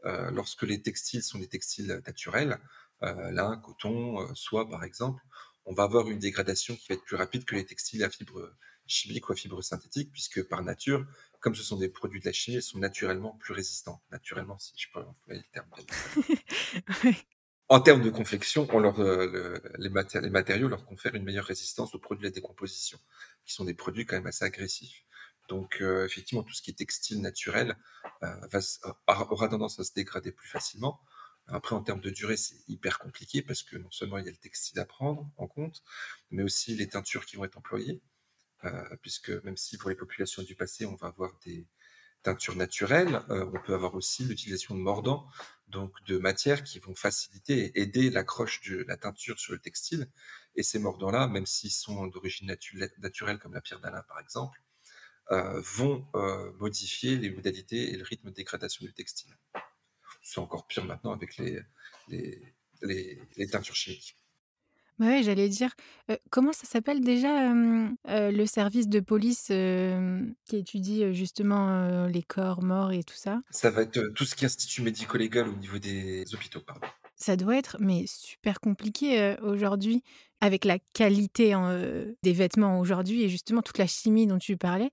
euh, 0.05 0.31
lorsque 0.31 0.63
les 0.63 0.81
textiles 0.81 1.23
sont 1.23 1.39
des 1.39 1.47
textiles 1.47 2.01
naturels, 2.05 2.59
lin, 3.01 3.57
coton, 3.57 4.33
soie 4.33 4.69
par 4.69 4.85
exemple, 4.85 5.21
on 5.65 5.73
va 5.73 5.83
avoir 5.83 6.09
une 6.09 6.19
dégradation 6.19 6.73
qui 6.73 6.87
va 6.87 6.95
être 6.95 7.03
plus 7.03 7.17
rapide 7.17 7.43
que 7.43 7.53
les 7.53 7.65
textiles 7.65 8.01
à 8.01 8.09
fibres 8.09 8.49
chimiques 8.87 9.29
ou 9.29 9.33
à 9.33 9.35
fibres 9.35 9.61
synthétiques, 9.61 10.11
puisque 10.11 10.43
par 10.47 10.61
nature, 10.63 11.05
comme 11.39 11.55
ce 11.55 11.63
sont 11.63 11.77
des 11.77 11.89
produits 11.89 12.19
de 12.19 12.25
la 12.25 12.33
chimie, 12.33 12.57
ils 12.57 12.61
sont 12.61 12.79
naturellement 12.79 13.37
plus 13.39 13.53
résistants. 13.53 14.01
Naturellement, 14.11 14.57
si 14.59 14.73
je 14.77 14.87
peux 14.91 14.99
employer 14.99 15.41
le 15.41 15.51
terme. 15.51 15.69
En 17.69 17.79
termes 17.79 18.03
de 18.03 18.09
confection, 18.09 18.67
on 18.71 18.79
leur, 18.79 19.01
les, 19.79 19.89
matériaux 19.89 20.67
leur 20.67 20.85
confèrent 20.85 21.15
une 21.15 21.23
meilleure 21.23 21.45
résistance 21.45 21.95
aux 21.95 21.97
produits 21.97 22.21
de 22.23 22.27
la 22.27 22.33
décomposition, 22.33 22.99
qui 23.45 23.53
sont 23.53 23.63
des 23.63 23.73
produits 23.73 24.05
quand 24.05 24.15
même 24.17 24.27
assez 24.27 24.45
agressifs. 24.45 25.05
Donc, 25.49 25.77
euh, 25.81 26.05
effectivement, 26.05 26.43
tout 26.43 26.53
ce 26.53 26.61
qui 26.61 26.71
est 26.71 26.75
textile 26.75 27.21
naturel 27.21 27.75
euh, 28.21 28.61
aura 29.07 29.47
tendance 29.47 29.79
à 29.79 29.83
se 29.83 29.93
dégrader 29.93 30.31
plus 30.31 30.47
facilement. 30.47 30.99
Après, 31.47 31.75
en 31.75 31.81
termes 31.81 31.99
de 31.99 32.09
durée, 32.09 32.37
c'est 32.37 32.55
hyper 32.67 32.99
compliqué 32.99 33.41
parce 33.41 33.63
que 33.63 33.77
non 33.77 33.91
seulement 33.91 34.17
il 34.17 34.25
y 34.25 34.29
a 34.29 34.31
le 34.31 34.37
textile 34.37 34.79
à 34.79 34.85
prendre 34.85 35.29
en 35.37 35.47
compte, 35.47 35.83
mais 36.31 36.43
aussi 36.43 36.75
les 36.75 36.87
teintures 36.87 37.25
qui 37.25 37.35
vont 37.35 37.43
être 37.43 37.57
employées. 37.57 38.01
Euh, 38.65 38.95
puisque 39.01 39.29
même 39.43 39.57
si 39.57 39.77
pour 39.77 39.89
les 39.89 39.95
populations 39.95 40.43
du 40.43 40.55
passé, 40.55 40.85
on 40.85 40.95
va 40.95 41.07
avoir 41.07 41.37
des 41.45 41.67
teintures 42.23 42.55
naturelles, 42.55 43.21
on 43.27 43.59
peut 43.65 43.73
avoir 43.73 43.95
aussi 43.95 44.23
l'utilisation 44.23 44.75
de 44.75 44.79
mordants, 44.79 45.27
donc 45.67 45.91
de 46.05 46.17
matières 46.17 46.63
qui 46.63 46.79
vont 46.79 46.95
faciliter 46.95 47.65
et 47.65 47.81
aider 47.81 48.09
l'accroche 48.09 48.61
de 48.61 48.85
la 48.87 48.95
teinture 48.95 49.37
sur 49.39 49.51
le 49.51 49.59
textile. 49.59 50.07
Et 50.55 50.63
ces 50.63 50.79
mordants-là, 50.79 51.27
même 51.27 51.45
s'ils 51.45 51.71
sont 51.71 52.07
d'origine 52.07 52.55
naturelle, 52.99 53.39
comme 53.39 53.53
la 53.53 53.59
pierre 53.59 53.81
d'Alain 53.81 54.03
par 54.07 54.21
exemple, 54.21 54.61
euh, 55.31 55.61
vont 55.61 56.05
euh, 56.15 56.51
modifier 56.59 57.17
les 57.17 57.29
modalités 57.29 57.93
et 57.93 57.97
le 57.97 58.03
rythme 58.03 58.29
de 58.29 58.35
dégradation 58.35 58.85
du 58.85 58.93
textile. 58.93 59.33
C'est 60.21 60.39
encore 60.39 60.67
pire 60.67 60.83
maintenant 60.83 61.13
avec 61.13 61.37
les, 61.37 61.65
teintures 63.49 63.75
chimiques. 63.75 64.17
Oui, 64.99 65.23
j'allais 65.23 65.49
dire, 65.49 65.71
comment 66.29 66.53
ça 66.53 66.65
s'appelle 66.65 67.01
déjà 67.01 67.51
le 67.53 68.45
service 68.45 68.87
de 68.87 68.99
police 68.99 69.47
qui 69.47 70.57
étudie 70.57 71.13
justement 71.13 72.05
les 72.07 72.23
corps 72.23 72.63
morts 72.63 72.91
et 72.91 73.03
tout 73.03 73.15
ça? 73.15 73.41
Ça 73.49 73.69
va 73.69 73.81
être 73.81 73.99
tout 74.15 74.25
ce 74.25 74.35
qui 74.35 74.45
est 74.45 74.47
institut 74.47 74.81
médico-légal 74.81 75.47
au 75.49 75.55
niveau 75.55 75.79
des 75.79 76.23
hôpitaux, 76.33 76.61
pardon. 76.61 76.87
Ça 77.15 77.35
doit 77.35 77.57
être 77.57 77.77
mais 77.79 78.05
super 78.07 78.59
compliqué 78.59 79.35
aujourd'hui 79.41 80.03
avec 80.41 80.65
la 80.65 80.77
qualité 80.93 81.55
des 82.21 82.33
vêtements 82.33 82.79
aujourd'hui 82.79 83.23
et 83.23 83.29
justement 83.29 83.61
toute 83.61 83.77
la 83.77 83.87
chimie 83.87 84.27
dont 84.27 84.39
tu 84.39 84.57
parlais. 84.57 84.91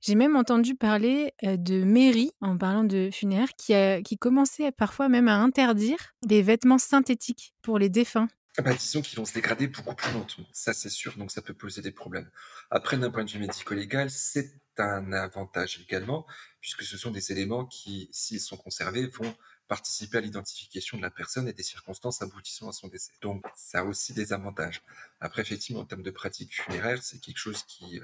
J'ai 0.00 0.14
même 0.14 0.36
entendu 0.36 0.74
parler 0.74 1.32
de 1.42 1.82
mairie, 1.82 2.30
en 2.40 2.56
parlant 2.58 2.84
de 2.84 3.08
funéraire, 3.12 3.48
qui, 3.56 3.74
a, 3.74 4.02
qui 4.02 4.18
commençait 4.18 4.70
parfois 4.70 5.08
même 5.08 5.26
à 5.26 5.36
interdire 5.36 6.14
les 6.28 6.42
vêtements 6.42 6.78
synthétiques 6.78 7.54
pour 7.62 7.78
les 7.78 7.88
défunts. 7.88 8.28
Ah 8.58 8.62
bah, 8.62 8.72
disons 8.72 9.02
qu'ils 9.02 9.18
vont 9.18 9.26
se 9.26 9.34
dégrader 9.34 9.66
beaucoup 9.66 9.94
plus 9.94 10.12
lentement, 10.12 10.46
ça 10.52 10.72
c'est 10.72 10.88
sûr, 10.88 11.16
donc 11.18 11.30
ça 11.30 11.42
peut 11.42 11.52
poser 11.52 11.82
des 11.82 11.90
problèmes. 11.90 12.30
Après, 12.70 12.96
d'un 12.96 13.10
point 13.10 13.24
de 13.24 13.30
vue 13.30 13.38
médico-légal, 13.38 14.08
c'est 14.10 14.50
un 14.78 15.12
avantage 15.12 15.78
également, 15.80 16.26
puisque 16.60 16.82
ce 16.82 16.96
sont 16.96 17.10
des 17.10 17.32
éléments 17.32 17.66
qui, 17.66 18.08
s'ils 18.12 18.40
sont 18.40 18.56
conservés, 18.56 19.06
vont 19.08 19.34
participer 19.68 20.18
à 20.18 20.20
l'identification 20.20 20.96
de 20.96 21.02
la 21.02 21.10
personne 21.10 21.48
et 21.48 21.52
des 21.52 21.62
circonstances 21.62 22.22
aboutissant 22.22 22.68
à 22.68 22.72
son 22.72 22.88
décès. 22.88 23.12
Donc, 23.20 23.44
ça 23.56 23.80
a 23.80 23.84
aussi 23.84 24.14
des 24.14 24.32
avantages. 24.32 24.82
Après, 25.20 25.42
effectivement, 25.42 25.82
en 25.82 25.86
termes 25.86 26.02
de 26.02 26.10
pratique 26.10 26.54
funéraire, 26.54 27.02
c'est 27.02 27.18
quelque 27.18 27.38
chose 27.38 27.62
qui 27.64 28.00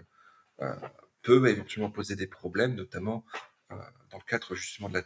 euh, 0.61 0.75
peut 1.23 1.49
éventuellement 1.49 1.91
poser 1.91 2.17
des 2.17 2.27
problèmes, 2.27 2.75
notamment 2.75 3.25
euh, 3.71 3.77
dans 4.11 4.19
le 4.19 4.25
cadre 4.25 4.55
justement 4.55 4.89
de 4.89 4.95
la, 4.95 5.03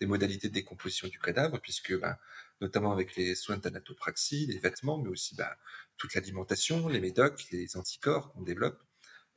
des 0.00 0.06
modalités 0.06 0.48
de 0.48 0.54
décomposition 0.54 1.08
du 1.08 1.18
cadavre, 1.18 1.60
puisque 1.60 1.98
bah, 1.98 2.18
notamment 2.60 2.92
avec 2.92 3.16
les 3.16 3.34
soins 3.34 3.58
d'anatopraxie, 3.58 4.46
les 4.46 4.58
vêtements, 4.58 4.98
mais 4.98 5.08
aussi 5.08 5.34
bah, 5.36 5.56
toute 5.96 6.14
l'alimentation, 6.14 6.88
les 6.88 7.00
médocs, 7.00 7.44
les 7.50 7.76
anticorps 7.76 8.32
qu'on 8.32 8.42
développe, 8.42 8.80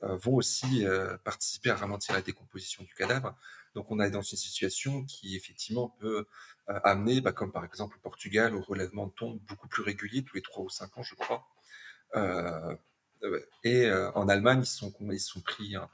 euh, 0.03 0.15
vont 0.17 0.35
aussi 0.35 0.85
participer 1.23 1.71
à 1.71 1.75
ralentir 1.75 2.13
la 2.13 2.21
décomposition 2.21 2.83
du 2.83 2.93
cadavre. 2.93 3.35
Donc 3.77 3.91
on 3.91 3.99
est 3.99 4.09
dans 4.09 4.23
une 4.23 4.37
situation 4.37 5.03
qui 5.05 5.35
effectivement 5.35 5.89
peut 5.99 6.25
euh, 6.69 6.79
amener, 6.83 7.21
bah, 7.21 7.31
comme 7.31 7.51
par 7.51 7.63
exemple 7.63 7.97
au 7.97 7.99
Portugal, 7.99 8.55
au 8.55 8.61
relèvement 8.61 9.07
de 9.07 9.11
tombes 9.11 9.39
beaucoup 9.47 9.67
plus 9.67 9.83
régulier, 9.83 10.23
tous 10.23 10.35
les 10.35 10.41
3 10.41 10.63
ou 10.63 10.69
5 10.69 10.97
ans, 10.97 11.03
je 11.03 11.15
crois. 11.15 11.47
Euh, 12.15 12.75
et 13.63 13.85
euh, 13.85 14.11
en 14.13 14.27
Allemagne, 14.27 14.61
ils 14.61 14.65
sont, 14.65 14.93
ils 15.11 15.19
sont 15.19 15.41
pris, 15.41 15.75
hein, 15.75 15.89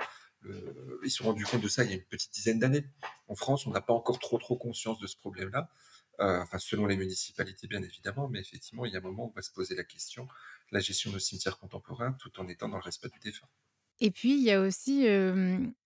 ils 1.04 1.12
se 1.12 1.18
sont 1.18 1.26
rendus 1.26 1.46
compte 1.46 1.62
de 1.62 1.68
ça 1.68 1.84
il 1.84 1.90
y 1.90 1.94
a 1.94 1.96
une 1.96 2.04
petite 2.04 2.34
dizaine 2.34 2.60
d'années. 2.60 2.86
En 3.28 3.36
France, 3.36 3.66
on 3.68 3.72
n'a 3.72 3.82
pas 3.82 3.94
encore 3.94 4.20
trop 4.20 4.58
conscience 4.58 5.00
de 5.00 5.08
ce 5.08 5.18
problème-là. 5.18 5.70
enfin, 6.20 6.58
selon 6.60 6.86
les 6.86 6.98
municipalités, 6.98 7.68
bien 7.68 7.82
évidemment, 7.82 8.28
mais 8.30 8.40
effectivement, 8.40 8.86
il 8.86 8.94
y 8.94 8.96
a 8.96 9.00
un 9.00 9.04
moment 9.04 9.26
où 9.26 9.30
on 9.30 9.36
va 9.36 9.42
se 9.42 9.52
poser 9.52 9.76
la 9.76 9.84
question 9.84 10.28
la 10.74 10.80
gestion 10.80 11.12
de 11.12 11.20
cimetières 11.20 11.60
contemporains, 11.60 12.14
tout 12.14 12.40
en 12.40 12.48
étant 12.48 12.68
dans 12.68 12.78
le 12.78 12.84
respect 12.84 13.10
du 13.10 13.20
défunt. 13.20 13.48
Et 14.04 14.12
puis, 14.12 14.34
il 14.34 14.44
y 14.44 14.52
a 14.52 14.62
aussi 14.62 15.08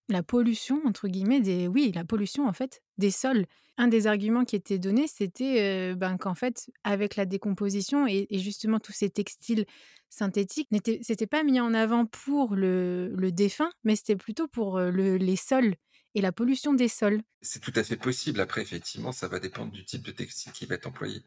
la 0.09 0.23
pollution, 0.23 0.81
entre 0.85 1.07
guillemets, 1.07 1.39
des... 1.39 1.67
Oui, 1.67 1.91
la 1.93 2.03
pollution, 2.03 2.47
en 2.47 2.53
fait, 2.53 2.81
des 2.97 3.11
sols. 3.11 3.45
Un 3.77 3.87
des 3.87 4.07
arguments 4.07 4.43
qui 4.43 4.55
était 4.55 4.79
donné, 4.79 5.05
c'était 5.07 5.93
ben, 5.93 6.17
qu'en 6.17 6.33
fait, 6.33 6.71
avec 6.83 7.15
la 7.15 7.25
décomposition 7.25 8.07
et, 8.07 8.27
justement 8.31 8.79
tous 8.79 8.91
ces 8.91 9.11
textiles 9.11 9.65
synthétiques, 10.09 10.67
c'était 11.01 11.27
pas 11.27 11.43
mis 11.43 11.59
en 11.59 11.75
avant 11.75 12.07
pour 12.07 12.55
le, 12.55 13.13
le 13.15 13.31
défunt, 13.31 13.69
mais 13.83 13.95
c'était 13.95 14.15
plutôt 14.15 14.47
pour 14.47 14.79
le, 14.79 15.17
les 15.17 15.35
sols 15.35 15.75
et 16.15 16.21
la 16.21 16.31
pollution 16.31 16.73
des 16.73 16.87
sols. 16.87 17.21
C'est 17.43 17.59
tout 17.59 17.73
à 17.75 17.83
fait 17.83 17.97
possible. 17.97 18.39
Après, 18.41 18.63
effectivement, 18.63 19.11
ça 19.11 19.27
va 19.27 19.39
dépendre 19.39 19.71
du 19.71 19.85
type 19.85 20.01
de 20.01 20.11
textile 20.11 20.51
qui 20.53 20.65
va 20.65 20.73
être 20.73 20.87
employé. 20.87 21.21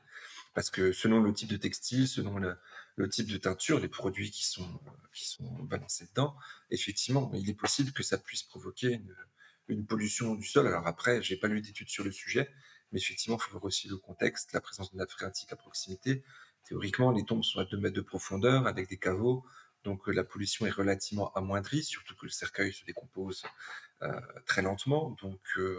Parce 0.54 0.70
que 0.70 0.92
selon 0.92 1.20
le 1.20 1.32
type 1.32 1.48
de 1.48 1.56
textile, 1.56 2.08
selon 2.08 2.38
le, 2.38 3.08
type 3.08 3.30
de 3.30 3.36
teinture, 3.36 3.78
les 3.78 3.88
produits 3.88 4.30
qui 4.30 4.44
sont, 4.44 4.68
balancés 5.62 6.06
dedans, 6.06 6.36
effectivement, 6.70 7.30
il 7.34 7.48
est 7.48 7.54
possible 7.54 7.92
que 7.92 8.02
ça 8.02 8.18
puisse 8.18 8.42
provoquer 8.42 9.00
une, 9.68 9.86
pollution 9.86 10.34
du 10.34 10.46
sol. 10.46 10.66
Alors 10.66 10.86
après, 10.88 11.22
j'ai 11.22 11.36
pas 11.36 11.46
lu 11.46 11.60
d'études 11.60 11.88
sur 11.88 12.02
le 12.02 12.10
sujet, 12.10 12.50
mais 12.90 12.98
effectivement, 12.98 13.36
il 13.38 13.42
faut 13.42 13.52
voir 13.52 13.64
aussi 13.64 13.88
le 13.88 13.96
contexte, 13.96 14.52
la 14.52 14.60
présence 14.60 14.92
de 14.92 14.98
nappe 14.98 15.10
phréatique 15.10 15.52
à 15.52 15.56
proximité. 15.56 16.24
Théoriquement, 16.64 17.12
les 17.12 17.24
tombes 17.24 17.44
sont 17.44 17.60
à 17.60 17.64
2 17.64 17.78
mètres 17.78 17.94
de 17.94 18.00
profondeur 18.00 18.66
avec 18.66 18.88
des 18.88 18.98
caveaux, 18.98 19.44
donc 19.84 20.08
euh, 20.08 20.12
la 20.12 20.24
pollution 20.24 20.66
est 20.66 20.70
relativement 20.70 21.32
amoindrie, 21.34 21.84
surtout 21.84 22.14
que 22.16 22.26
le 22.26 22.30
cercueil 22.30 22.72
se 22.72 22.84
décompose 22.84 23.44
euh, 24.02 24.20
très 24.46 24.62
lentement. 24.62 25.16
Euh, 25.58 25.76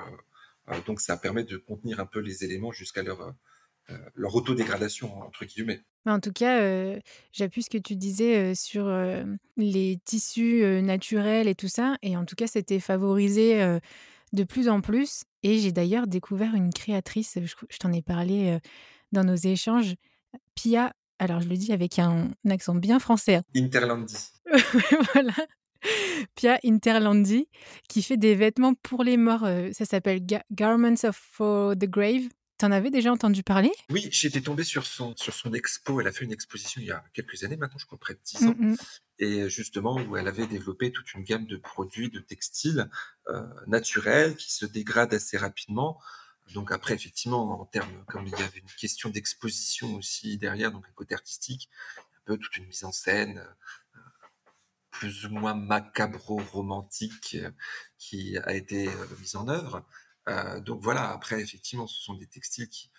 donc 0.86 1.02
ça 1.02 1.18
permet 1.18 1.44
de 1.44 1.58
contenir 1.58 2.00
un 2.00 2.06
peu 2.06 2.20
les 2.20 2.44
éléments 2.44 2.72
jusqu'à 2.72 3.04
leur, 3.04 3.34
leur 4.16 4.36
autodégradation, 4.36 5.22
entre 5.22 5.46
guillemets. 5.46 5.82
En 6.06 6.20
tout 6.20 6.32
cas, 6.32 6.60
j'appuie 7.32 7.64
ce 7.64 7.70
que 7.70 7.78
tu 7.78 7.96
disais 7.96 8.56
sur 8.56 8.92
les 9.58 10.00
tissus 10.04 10.64
naturels 10.82 11.48
et 11.48 11.56
tout 11.56 11.68
ça. 11.68 11.96
Et 12.02 12.18
en 12.18 12.26
tout 12.26 12.36
cas, 12.36 12.48
c'était 12.48 12.80
favorisé 12.80 13.80
de 14.34 14.44
plus 14.44 14.68
en 14.70 14.82
plus. 14.82 15.24
Et 15.44 15.60
j'ai 15.60 15.72
d'ailleurs 15.72 16.08
découvert 16.08 16.56
une 16.56 16.74
créatrice, 16.74 17.38
je, 17.44 17.78
t'en 17.78 17.92
ai 17.94 18.02
parlé 18.02 18.58
dans 19.12 19.24
nos 19.24 19.36
échanges, 19.36 19.96
Pia. 20.56 20.94
Alors, 21.20 21.42
je 21.42 21.50
le 21.50 21.56
dis 21.56 21.72
avec 21.72 22.00
un, 22.00 22.32
accent 22.50 22.74
bien 22.74 23.00
français. 23.00 23.36
Hein. 23.36 23.44
Interlandi. 23.56 24.18
voilà. 25.14 25.34
Pia 26.36 26.60
Interlandi, 26.64 27.48
qui 27.88 28.02
fait 28.02 28.18
des 28.18 28.36
vêtements 28.36 28.74
pour 28.74 29.04
les 29.04 29.18
morts. 29.18 29.48
ça 29.72 29.86
s'appelle 29.86 30.22
Garments 30.52 31.04
of 31.04 31.16
for 31.16 31.76
the 31.76 31.86
Grave. 31.86 32.28
T'en 32.62 32.72
avais 32.72 32.92
déjà 32.92 33.12
entendu 33.12 33.42
parler? 33.42 33.72
Oui, 33.90 34.08
j'étais 34.12 34.40
tombé 34.40 34.64
sur 34.64 34.86
son, 34.86 35.16
sur 35.18 35.34
son 35.34 35.52
expo. 35.52 36.00
Elle 36.00 36.06
a 36.06 36.12
fait 36.12 36.26
une 36.26 36.32
exposition 36.32 36.80
il 36.80 36.90
y 36.90 36.92
a 36.92 37.04
quelques 37.12 37.44
années 37.44 37.58
maintenant, 37.58 37.80
je 37.80 37.88
crois 37.88 37.98
près 37.98 38.14
de 38.14 38.20
10 38.24 38.46
ans. 38.46 38.56
Mm. 38.56 38.76
Et 39.18 39.50
justement, 39.50 39.96
où 39.96 40.16
elle 40.16 40.28
avait 40.28 40.46
développé 40.46 40.92
toute 40.92 41.12
une 41.16 41.24
gamme 41.24 41.48
de 41.48 41.58
produits 41.58 42.12
de 42.12 42.20
textiles 42.20 42.88
euh, 43.30 43.42
naturels 43.66 44.36
qui 44.36 44.54
se 44.54 44.68
dégradent 44.68 45.16
assez 45.16 45.38
rapidement. 45.38 46.00
Donc 46.54 46.72
après, 46.72 46.94
effectivement, 46.94 47.60
en 47.60 47.66
termes, 47.66 48.06
comme 48.06 48.28
il 48.28 48.34
y 48.34 48.44
avait 48.44 48.60
une 48.60 48.76
question 48.78 49.10
d'exposition 49.10 49.96
aussi 49.96 50.38
derrière, 50.38 50.72
donc 50.72 50.86
un 50.88 50.94
côté 50.94 51.16
artistique, 51.16 51.68
un 51.98 52.22
peu 52.26 52.38
toute 52.38 52.56
une 52.58 52.68
mise 52.68 52.84
en 52.84 52.92
scène 52.92 53.40
euh, 53.40 54.00
plus 54.92 55.26
ou 55.26 55.32
moins 55.32 55.56
macabro-romantique 55.56 57.38
euh, 57.40 57.50
qui 57.98 58.38
a 58.38 58.54
été 58.54 58.88
mise 59.20 59.36
en 59.36 59.48
œuvre. 59.48 59.84
Euh, 60.30 60.60
donc 60.60 60.82
voilà, 60.82 61.10
après, 61.12 61.42
effectivement, 61.42 61.88
ce 61.88 62.00
sont 62.02 62.14
des 62.14 62.28
textiles 62.28 62.70
qui, 62.70 62.90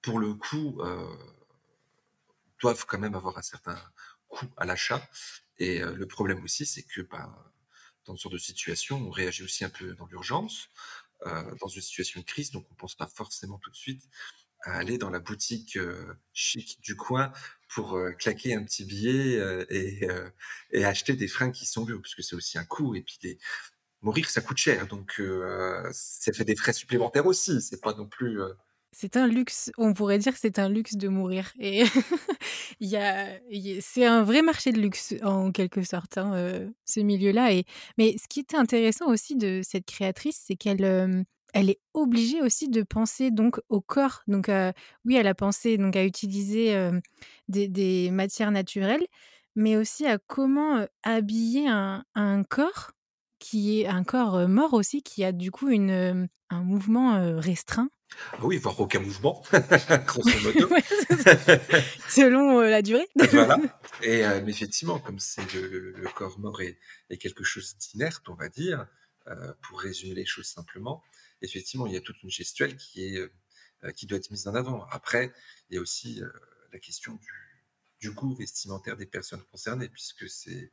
pour 0.00 0.18
le 0.18 0.34
coup, 0.34 0.80
euh, 0.80 1.16
doivent 2.60 2.86
quand 2.86 2.98
même 2.98 3.14
avoir 3.14 3.38
un 3.38 3.42
certain 3.42 3.78
coût 4.28 4.48
à 4.56 4.64
l'achat. 4.64 5.06
Et 5.58 5.80
euh, 5.80 5.94
le 5.94 6.06
problème 6.06 6.42
aussi, 6.42 6.66
c'est 6.66 6.82
que 6.82 7.02
bah, 7.02 7.52
dans 8.06 8.16
ce 8.16 8.22
genre 8.22 8.32
de 8.32 8.38
situation, 8.38 8.96
on 8.98 9.10
réagit 9.10 9.44
aussi 9.44 9.64
un 9.64 9.70
peu 9.70 9.94
dans 9.94 10.06
l'urgence, 10.06 10.68
dans 11.60 11.68
une 11.68 11.80
situation 11.80 12.18
de 12.20 12.24
crise, 12.24 12.50
donc 12.50 12.66
on 12.68 12.74
ne 12.74 12.76
pense 12.76 12.96
pas 12.96 13.06
forcément 13.06 13.56
tout 13.58 13.70
de 13.70 13.76
suite 13.76 14.02
à 14.62 14.72
aller 14.72 14.98
dans 14.98 15.08
la 15.08 15.20
boutique 15.20 15.78
chic 16.32 16.80
du 16.80 16.96
coin 16.96 17.32
pour 17.68 17.96
claquer 18.18 18.56
un 18.56 18.64
petit 18.64 18.84
billet 18.84 19.38
et, 19.70 20.04
et, 20.72 20.84
acheter 20.84 21.12
des 21.14 21.28
fringues 21.28 21.52
qui 21.52 21.64
sont 21.64 21.84
bio, 21.84 22.00
parce 22.00 22.16
que 22.16 22.22
c'est 22.22 22.34
aussi 22.34 22.58
un 22.58 22.64
coût. 22.64 22.96
Et 22.96 23.02
puis 23.02 23.18
des, 23.22 23.38
mourir, 24.02 24.28
ça 24.28 24.40
coûte 24.40 24.58
cher. 24.58 24.86
Donc, 24.86 25.14
euh, 25.20 25.88
ça 25.92 26.32
fait 26.32 26.44
des 26.44 26.56
frais 26.56 26.72
supplémentaires 26.72 27.26
aussi. 27.26 27.60
C'est 27.60 27.80
pas 27.80 27.94
non 27.94 28.06
plus. 28.06 28.40
Euh 28.40 28.52
c'est 28.94 29.16
un 29.16 29.26
luxe. 29.26 29.72
On 29.78 29.94
pourrait 29.94 30.18
dire 30.18 30.34
que 30.34 30.38
c'est 30.38 30.58
un 30.58 30.68
luxe 30.68 30.96
de 30.96 31.08
mourir. 31.08 31.50
Et 31.58 31.84
y 32.80 32.96
a, 32.96 33.26
c'est 33.80 34.04
un 34.04 34.22
vrai 34.22 34.42
marché 34.42 34.70
de 34.70 34.78
luxe 34.82 35.14
en 35.22 35.50
quelque 35.50 35.82
sorte, 35.82 36.18
hein, 36.18 36.34
euh, 36.34 36.68
ce 36.84 37.00
milieu-là. 37.00 37.54
Et 37.54 37.64
mais 37.96 38.16
ce 38.18 38.28
qui 38.28 38.40
était 38.40 38.58
intéressant 38.58 39.06
aussi 39.06 39.34
de 39.34 39.62
cette 39.64 39.86
créatrice, 39.86 40.42
c'est 40.46 40.56
qu'elle 40.56 41.24
elle 41.54 41.70
est 41.70 41.80
obligée 41.94 42.42
aussi 42.42 42.68
de 42.68 42.82
penser 42.82 43.30
donc 43.30 43.60
au 43.70 43.80
corps. 43.80 44.24
Donc 44.28 44.50
oui, 45.06 45.16
elle 45.16 45.26
a 45.26 45.34
pensé 45.34 45.78
donc 45.78 45.96
à 45.96 46.04
utiliser 46.04 46.90
des, 47.48 47.68
des, 47.68 48.10
matières 48.10 48.50
naturelles, 48.50 49.06
mais 49.56 49.76
aussi 49.78 50.06
à 50.06 50.18
comment 50.18 50.86
habiller 51.02 51.66
un 51.68 52.42
corps 52.50 52.92
qui 53.42 53.80
est 53.80 53.86
un 53.86 54.04
corps 54.04 54.48
mort 54.48 54.72
aussi, 54.74 55.02
qui 55.02 55.24
a 55.24 55.32
du 55.32 55.50
coup 55.50 55.68
une, 55.68 56.28
un 56.50 56.62
mouvement 56.62 57.38
restreint. 57.40 57.90
Ah 58.32 58.38
oui, 58.42 58.58
voire 58.58 58.78
aucun 58.78 59.00
mouvement, 59.00 59.42
grosso 60.06 60.38
modo. 60.40 60.68
Selon 62.08 62.60
la 62.60 62.82
durée. 62.82 63.08
voilà. 63.30 63.58
Et 64.02 64.20
effectivement, 64.46 64.98
comme 64.98 65.18
c'est 65.18 65.52
le, 65.54 66.08
corps 66.14 66.38
mort 66.38 66.60
est, 66.60 66.78
quelque 67.18 67.42
chose 67.42 67.76
d'inerte, 67.78 68.28
on 68.28 68.34
va 68.34 68.48
dire, 68.48 68.86
pour 69.62 69.80
résumer 69.80 70.14
les 70.14 70.26
choses 70.26 70.46
simplement, 70.46 71.02
effectivement, 71.40 71.86
il 71.86 71.94
y 71.94 71.96
a 71.96 72.00
toute 72.00 72.22
une 72.22 72.30
gestuelle 72.30 72.76
qui, 72.76 73.04
est, 73.04 73.92
qui 73.94 74.06
doit 74.06 74.18
être 74.18 74.30
mise 74.30 74.46
en 74.46 74.54
avant. 74.54 74.86
Après, 74.90 75.32
il 75.70 75.76
y 75.76 75.78
a 75.78 75.80
aussi 75.80 76.20
la 76.72 76.78
question 76.78 77.14
du, 77.14 77.52
du 78.00 78.10
goût 78.10 78.34
vestimentaire 78.34 78.96
des 78.96 79.06
personnes 79.06 79.42
concernées, 79.50 79.88
puisque 79.88 80.28
c'est 80.28 80.70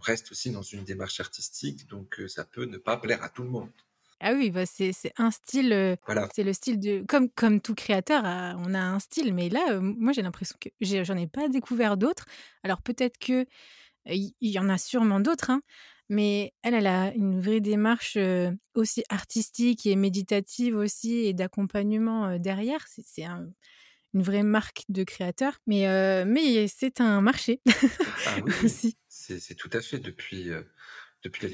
reste 0.00 0.32
aussi 0.32 0.50
dans 0.50 0.62
une 0.62 0.84
démarche 0.84 1.20
artistique, 1.20 1.86
donc 1.88 2.20
ça 2.28 2.44
peut 2.44 2.64
ne 2.64 2.78
pas 2.78 2.96
plaire 2.96 3.22
à 3.22 3.28
tout 3.28 3.42
le 3.42 3.50
monde. 3.50 3.70
Ah 4.24 4.34
oui, 4.34 4.52
bah 4.52 4.66
c'est 4.66 4.92
un 5.16 5.32
style, 5.32 5.98
voilà. 6.06 6.28
c'est 6.32 6.44
le 6.44 6.52
style 6.52 6.78
de 6.78 7.04
comme 7.08 7.28
comme 7.30 7.60
tout 7.60 7.74
créateur, 7.74 8.22
on 8.24 8.72
a 8.72 8.80
un 8.80 9.00
style, 9.00 9.34
mais 9.34 9.48
là, 9.48 9.80
moi 9.80 10.12
j'ai 10.12 10.22
l'impression 10.22 10.56
que 10.60 10.68
j'en 10.80 11.16
ai, 11.16 11.26
pas 11.26 11.48
découvert 11.48 11.96
d'autres. 11.96 12.26
Alors 12.62 12.82
peut-être 12.82 13.18
que 13.18 13.46
il 14.06 14.32
y, 14.40 14.58
en 14.60 14.68
a 14.68 14.78
sûrement 14.78 15.18
d'autres, 15.18 15.50
hein, 15.50 15.62
mais 16.08 16.52
elle, 16.62 16.74
elle 16.74 16.86
a 16.86 17.12
une 17.14 17.40
vraie 17.40 17.60
démarche 17.60 18.16
aussi 18.74 19.02
artistique 19.08 19.86
et 19.86 19.96
méditative 19.96 20.76
aussi 20.76 21.26
et 21.26 21.34
d'accompagnement 21.34 22.38
derrière. 22.38 22.86
C'est 22.86 23.24
une 23.24 24.22
vraie 24.22 24.44
marque 24.44 24.84
de 24.88 25.02
créateur, 25.02 25.58
mais 25.66 26.24
mais 26.26 26.68
c'est 26.68 27.00
un 27.00 27.20
marché 27.22 27.60
ah 27.66 28.36
oui. 28.46 28.52
aussi. 28.64 28.96
C'est 29.22 29.54
tout 29.54 29.70
à 29.72 29.80
fait. 29.80 29.98
Depuis, 29.98 30.50
euh, 30.50 30.62
depuis 31.22 31.46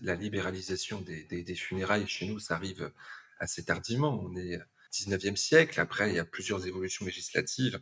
la, 0.00 0.14
libéralisation 0.14 1.00
des, 1.00 1.54
funérailles 1.54 2.06
chez 2.06 2.26
nous, 2.26 2.38
ça 2.38 2.54
arrive 2.54 2.92
assez 3.40 3.64
tardivement. 3.64 4.20
On 4.22 4.36
est 4.36 4.58
19e 4.92 5.36
siècle. 5.36 5.80
Après, 5.80 6.10
il 6.10 6.16
y 6.16 6.18
a 6.18 6.24
plusieurs 6.24 6.66
évolutions 6.66 7.04
législatives 7.04 7.80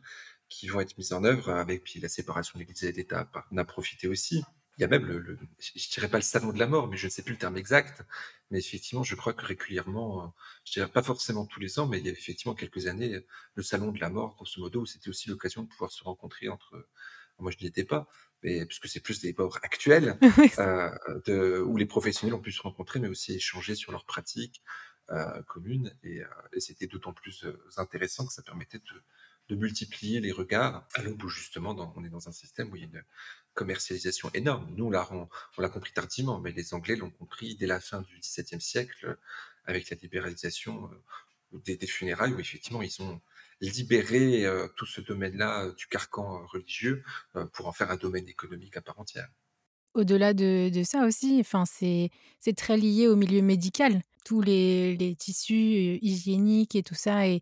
qui 0.49 0.68
vont 0.68 0.81
être 0.81 0.96
mises 0.96 1.12
en 1.12 1.25
œuvre 1.25 1.51
avec 1.51 1.85
puis 1.85 2.01
la 2.01 2.09
séparation 2.09 2.59
de 2.59 2.61
l'Église 2.61 2.85
et 2.85 2.92
de 2.92 2.96
l'État 2.96 3.31
en 3.51 3.57
a 3.57 3.64
profité 3.64 4.09
aussi. 4.09 4.42
Il 4.79 4.83
y 4.83 4.85
a 4.85 4.88
même 4.88 5.07
le, 5.07 5.38
je 5.59 5.90
dirais 5.90 6.09
pas 6.09 6.18
le 6.18 6.22
salon 6.22 6.53
de 6.53 6.59
la 6.59 6.66
mort, 6.66 6.87
mais 6.88 6.99
je 6.99 7.07
ne 7.07 7.11
sais 7.11 7.22
plus 7.22 7.33
le 7.33 7.38
terme 7.38 7.57
exact. 7.57 8.03
Mais 8.51 8.59
effectivement, 8.59 9.03
je 9.03 9.14
crois 9.14 9.33
que 9.33 9.44
régulièrement, 9.44 10.35
je 10.64 10.72
dirais 10.72 10.88
pas 10.88 11.03
forcément 11.03 11.46
tous 11.46 11.61
les 11.61 11.79
ans, 11.79 11.87
mais 11.87 11.99
il 11.99 12.07
y 12.07 12.09
a 12.11 12.12
effectivement 12.12 12.55
quelques 12.55 12.87
années, 12.87 13.25
le 13.55 13.62
salon 13.62 13.90
de 13.90 13.99
la 14.01 14.11
mort, 14.11 14.35
grosso 14.37 14.61
modo, 14.61 14.85
c'était 14.85 15.09
aussi 15.09 15.31
l'occasion 15.31 15.62
de 15.62 15.68
pouvoir 15.68 15.90
se 15.90 16.05
rencontrer 16.05 16.49
entre, 16.49 16.88
moi 17.38 17.51
je 17.51 17.57
n'y 17.59 17.66
étais 17.66 17.85
pas, 17.85 18.07
puisque 18.66 18.88
c'est 18.88 19.00
plus 19.00 19.20
des 19.20 19.32
pauvres 19.32 19.59
actuels, 19.62 20.18
euh, 20.59 20.90
de, 21.26 21.59
où 21.61 21.76
les 21.76 21.87
professionnels 21.87 22.35
ont 22.35 22.40
pu 22.40 22.52
se 22.52 22.62
rencontrer, 22.62 23.00
mais 23.00 23.09
aussi 23.09 23.35
échanger 23.35 23.74
sur 23.74 23.92
leurs 23.92 24.04
pratiques 24.04 24.62
euh, 25.11 25.42
communes. 25.42 25.92
Et, 26.02 26.20
euh, 26.20 26.26
et 26.52 26.61
c'était 26.61 26.87
d'autant 26.87 27.12
plus 27.12 27.46
intéressant 27.76 28.26
que 28.26 28.32
ça 28.32 28.42
permettait 28.42 28.78
de, 28.78 29.02
de 29.48 29.56
multiplier 29.56 30.20
les 30.20 30.32
regards, 30.32 30.87
à 30.94 31.02
où 31.02 31.28
justement 31.28 31.74
dans, 31.74 31.92
on 31.96 32.04
est 32.04 32.09
dans 32.09 32.28
un 32.28 32.32
système 32.32 32.70
où 32.72 32.76
il 32.76 32.82
y 32.82 32.85
a 32.85 32.88
une 32.88 33.04
commercialisation 33.54 34.30
énorme. 34.35 34.72
Nous, 34.76 34.90
là, 34.90 35.09
on, 35.11 35.28
on 35.59 35.62
l'a 35.62 35.68
compris 35.68 35.92
tardivement, 35.92 36.40
mais 36.40 36.52
les 36.52 36.74
Anglais 36.74 36.96
l'ont 36.96 37.11
compris 37.11 37.56
dès 37.56 37.66
la 37.66 37.80
fin 37.80 38.02
du 38.02 38.18
XVIIe 38.18 38.61
siècle, 38.61 39.18
avec 39.64 39.90
la 39.90 39.96
libéralisation 39.96 40.90
des, 41.52 41.76
des 41.76 41.87
funérailles, 41.87 42.35
où 42.35 42.38
effectivement 42.38 42.82
ils 42.82 43.02
ont 43.02 43.20
libérer 43.61 44.45
euh, 44.45 44.69
tout 44.77 44.87
ce 44.87 45.01
domaine-là 45.01 45.64
euh, 45.64 45.75
du 45.75 45.87
carcan 45.87 46.40
euh, 46.40 46.47
religieux 46.47 47.03
pour 47.53 47.66
en 47.69 47.73
faire 47.73 47.90
un 47.90 47.97
domaine 47.97 48.29
économique 48.29 48.77
à 48.77 48.83
part 48.83 48.99
entière. 48.99 49.29
Au-delà 49.95 50.35
de, 50.35 50.69
de, 50.69 50.83
ça 50.83 51.07
aussi, 51.07 51.38
enfin, 51.40 51.64
c'est 51.66 52.11
très 52.57 52.77
lié 52.77 53.09
au 53.09 53.16
milieu 53.16 53.40
médical. 53.40 54.03
Tous 54.27 54.42
les, 54.42 54.97
les, 54.97 55.14
tissus 55.14 55.99
hygiéniques 56.03 56.75
et 56.75 56.83
tout 56.83 56.95
ça, 56.95 57.27
et 57.27 57.40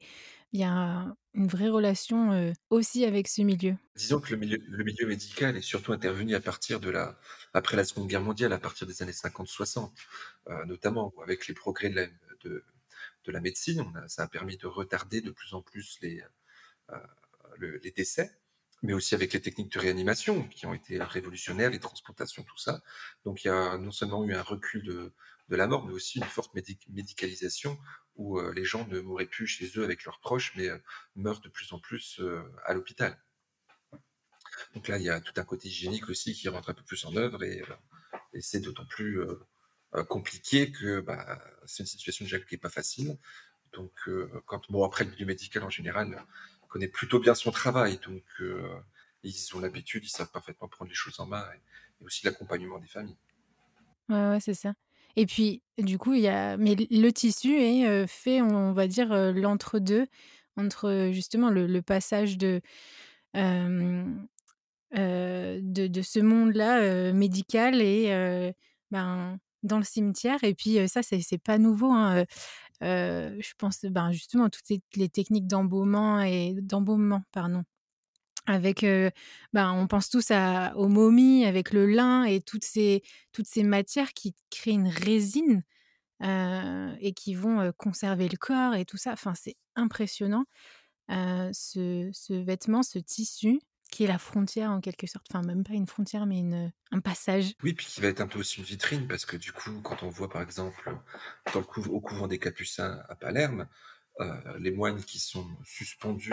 il 0.53 0.61
y 0.61 0.65
a 0.65 1.13
une 1.33 1.49
vraie 1.49 1.69
relation 1.69 2.53
aussi 2.71 3.05
avec 3.05 3.27
ce 3.27 3.43
milieu. 3.43 3.75
Disons 3.97 4.21
que 4.21 4.31
le 4.31 4.37
milieu, 4.37 4.59
le 4.69 4.85
milieu, 4.85 5.07
médical 5.09 5.57
est 5.57 5.63
surtout 5.63 5.93
intervenu 5.93 6.37
à 6.37 6.41
partir 6.41 6.79
de 6.79 6.91
la, 6.91 7.19
après 7.55 7.77
la 7.77 7.85
Seconde 7.85 8.07
Guerre 8.07 8.21
mondiale, 8.21 8.53
à 8.53 8.59
partir 8.59 8.87
des 8.87 9.03
années 9.03 9.11
50-60, 9.11 9.91
notamment 10.67 11.13
avec 11.25 11.49
les 11.49 11.55
progrès 11.55 11.89
de, 11.89 11.97
la, 11.97 12.07
de, 12.45 12.65
de 13.25 13.33
la 13.33 13.41
médecine. 13.41 13.85
ça 14.09 14.25
a 14.25 14.29
permis 14.29 14.57
de 14.57 14.67
retarder 14.67 15.21
de 15.21 15.31
plus 15.31 15.55
en 15.55 15.63
plus 15.63 15.99
les, 16.03 16.23
euh, 16.91 17.79
les 17.83 17.91
décès, 17.93 18.39
mais 18.83 18.93
aussi 18.93 19.15
avec 19.15 19.33
les 19.33 19.41
techniques 19.41 19.73
de 19.73 19.79
réanimation 19.79 20.49
qui 20.49 20.67
ont 20.67 20.75
été 20.75 21.03
révolutionnaires, 21.03 21.71
les 21.71 21.81
transplantations, 21.81 22.43
tout 22.43 22.59
ça. 22.59 22.83
Donc 23.25 23.45
il 23.45 23.49
y 23.49 23.51
a 23.51 23.79
non 23.79 23.93
seulement 23.93 24.25
eu 24.25 24.35
un 24.35 24.43
recul 24.43 24.85
de, 24.85 25.13
la 25.49 25.67
mort, 25.67 25.87
mais 25.87 25.93
aussi 25.93 26.19
une 26.19 26.25
forte 26.25 26.55
médicalisation 26.55 27.79
où 28.17 28.41
les 28.51 28.65
gens 28.65 28.87
ne 28.89 29.01
mourraient 29.01 29.27
plus 29.27 29.47
chez 29.47 29.71
eux 29.77 29.85
avec 29.85 30.05
leurs 30.05 30.19
proches, 30.19 30.53
mais 30.57 30.69
meurent 31.15 31.41
de 31.41 31.49
plus 31.49 31.73
en 31.73 31.79
plus 31.79 32.21
à 32.65 32.75
l'hôpital. 32.75 33.23
Donc 34.75 34.89
là, 34.89 34.99
il 34.99 35.05
y 35.05 35.11
a 35.11 35.21
tout 35.21 35.35
un 35.37 35.45
côté 35.45 35.69
hygiénique 35.69 36.09
aussi 36.09 36.35
qui 36.35 36.49
rentre 36.49 36.71
un 36.71 36.75
peu 36.75 36.83
plus 36.83 37.05
en 37.05 37.15
œuvre 37.17 37.43
et, 37.45 37.63
c'est 38.41 38.61
d'autant 38.61 38.87
plus 38.87 39.21
compliqué 40.03 40.73
que 40.73 41.01
bah, 41.01 41.41
c'est 41.67 41.83
une 41.83 41.87
situation 41.87 42.25
déjà 42.25 42.39
qui 42.39 42.55
n'est 42.55 42.59
pas 42.59 42.71
facile. 42.71 43.17
Donc, 43.73 43.93
quand, 44.47 44.71
bon, 44.71 44.85
après, 44.85 45.05
le 45.05 45.11
milieu 45.11 45.27
médical 45.27 45.63
en 45.63 45.71
général 45.71 46.25
connaît 46.69 46.89
plutôt 46.89 47.21
bien 47.21 47.35
son 47.35 47.51
travail, 47.53 47.99
donc 48.07 48.23
ils 49.23 49.57
ont 49.57 49.61
l'habitude, 49.61 50.05
ils 50.05 50.09
savent 50.09 50.31
parfaitement 50.31 50.69
prendre 50.69 50.89
les 50.89 50.95
choses 50.95 51.21
en 51.21 51.27
main 51.27 51.45
et, 51.55 52.05
aussi 52.05 52.25
l'accompagnement 52.25 52.79
des 52.79 52.89
familles. 52.89 53.17
Ouais, 54.09 54.39
c'est 54.41 54.55
ça. 54.55 54.75
Et 55.17 55.27
puis, 55.27 55.63
du 55.79 55.97
coup, 55.97 56.13
il 56.13 56.21
y 56.21 56.29
a 56.29 56.57
mais 56.57 56.75
le 56.75 57.11
tissu 57.11 57.55
est, 57.55 58.07
fait, 58.07 58.43
on 58.43 58.73
va 58.73 58.87
dire, 58.89 59.15
l'entre-deux, 59.33 60.07
entre, 60.57 61.11
justement 61.13 61.51
le 61.51 61.83
passage 61.83 62.37
de, 62.37 62.61
de 63.35 64.15
de 64.93 66.03
ce 66.03 66.21
monde-là, 66.21 67.13
médical 67.13 67.81
et 67.81 68.53
ben, 68.91 69.39
dans 69.65 69.79
le 69.79 69.85
cimetière 69.85 70.45
et 70.45 70.55
puis, 70.55 70.89
ça, 70.89 71.03
c'est 71.03 71.39
pas 71.39 71.59
nouveau, 71.59 71.91
hein, 71.93 72.25
je 72.81 73.53
pense, 73.59 73.85
ben, 73.85 74.13
justement, 74.13 74.49
toutes 74.51 74.69
les 74.97 75.09
techniques 75.09 75.47
d'embaumement 75.47 76.21
et 76.21 76.55
d'embaumement, 76.61 77.23
pardon. 77.33 77.65
Avec, 78.47 78.85
ben, 79.55 79.73
on 79.73 79.87
pense 79.87 80.11
tous 80.11 80.31
à 80.31 80.77
aux 80.77 80.89
momies 80.89 81.47
avec 81.47 81.73
le 81.73 81.87
lin 81.87 82.25
et 82.25 82.41
toutes 82.41 82.65
ces 82.65 83.03
toutes 83.33 83.47
ces 83.47 83.63
matières 83.63 84.13
qui 84.13 84.35
créent 84.51 84.73
une 84.73 84.89
résine, 84.89 85.63
et 86.23 87.13
qui 87.15 87.35
vont, 87.35 87.73
conserver 87.77 88.29
le 88.29 88.37
corps 88.37 88.75
et 88.75 88.85
tout 88.85 88.97
ça. 88.97 89.13
Enfin, 89.13 89.35
c'est 89.35 89.57
impressionnant, 89.77 90.45
ce 91.09 92.43
vêtement, 92.43 92.83
ce 92.83 92.99
tissu 92.99 93.61
qui 93.95 94.05
est 94.05 94.09
la 94.09 94.19
frontière 94.19 94.71
en 94.71 94.81
quelque 94.81 95.07
sorte. 95.07 95.27
Enfin, 95.31 95.43
même 95.47 95.65
pas 95.65 95.75
une 95.75 95.87
frontière, 95.87 96.27
mais 96.27 96.39
une, 96.39 96.73
un 96.91 97.01
passage. 97.01 97.55
Oui, 97.63 97.75
puis 97.75 97.87
qui 97.87 98.01
va 98.01 98.09
être 98.09 98.21
un 98.21 98.27
peu 98.27 98.39
aussi 98.39 98.59
une 98.59 98.65
vitrine 98.65 99.07
parce 99.07 99.25
que 99.25 99.37
du 99.37 99.53
coup, 99.53 99.81
quand 99.83 100.03
on 100.03 100.09
voit 100.09 100.29
par 100.29 100.43
exemple 100.43 100.95
dans 101.53 101.61
le 101.61 101.91
au 101.91 102.01
couvent 102.01 102.27
des 102.27 102.39
Capucins 102.39 103.03
à 103.09 103.15
Palerme, 103.15 103.69
les 104.59 104.71
moines 104.71 105.03
qui 105.03 105.19
sont 105.19 105.47
suspendus, 105.65 106.33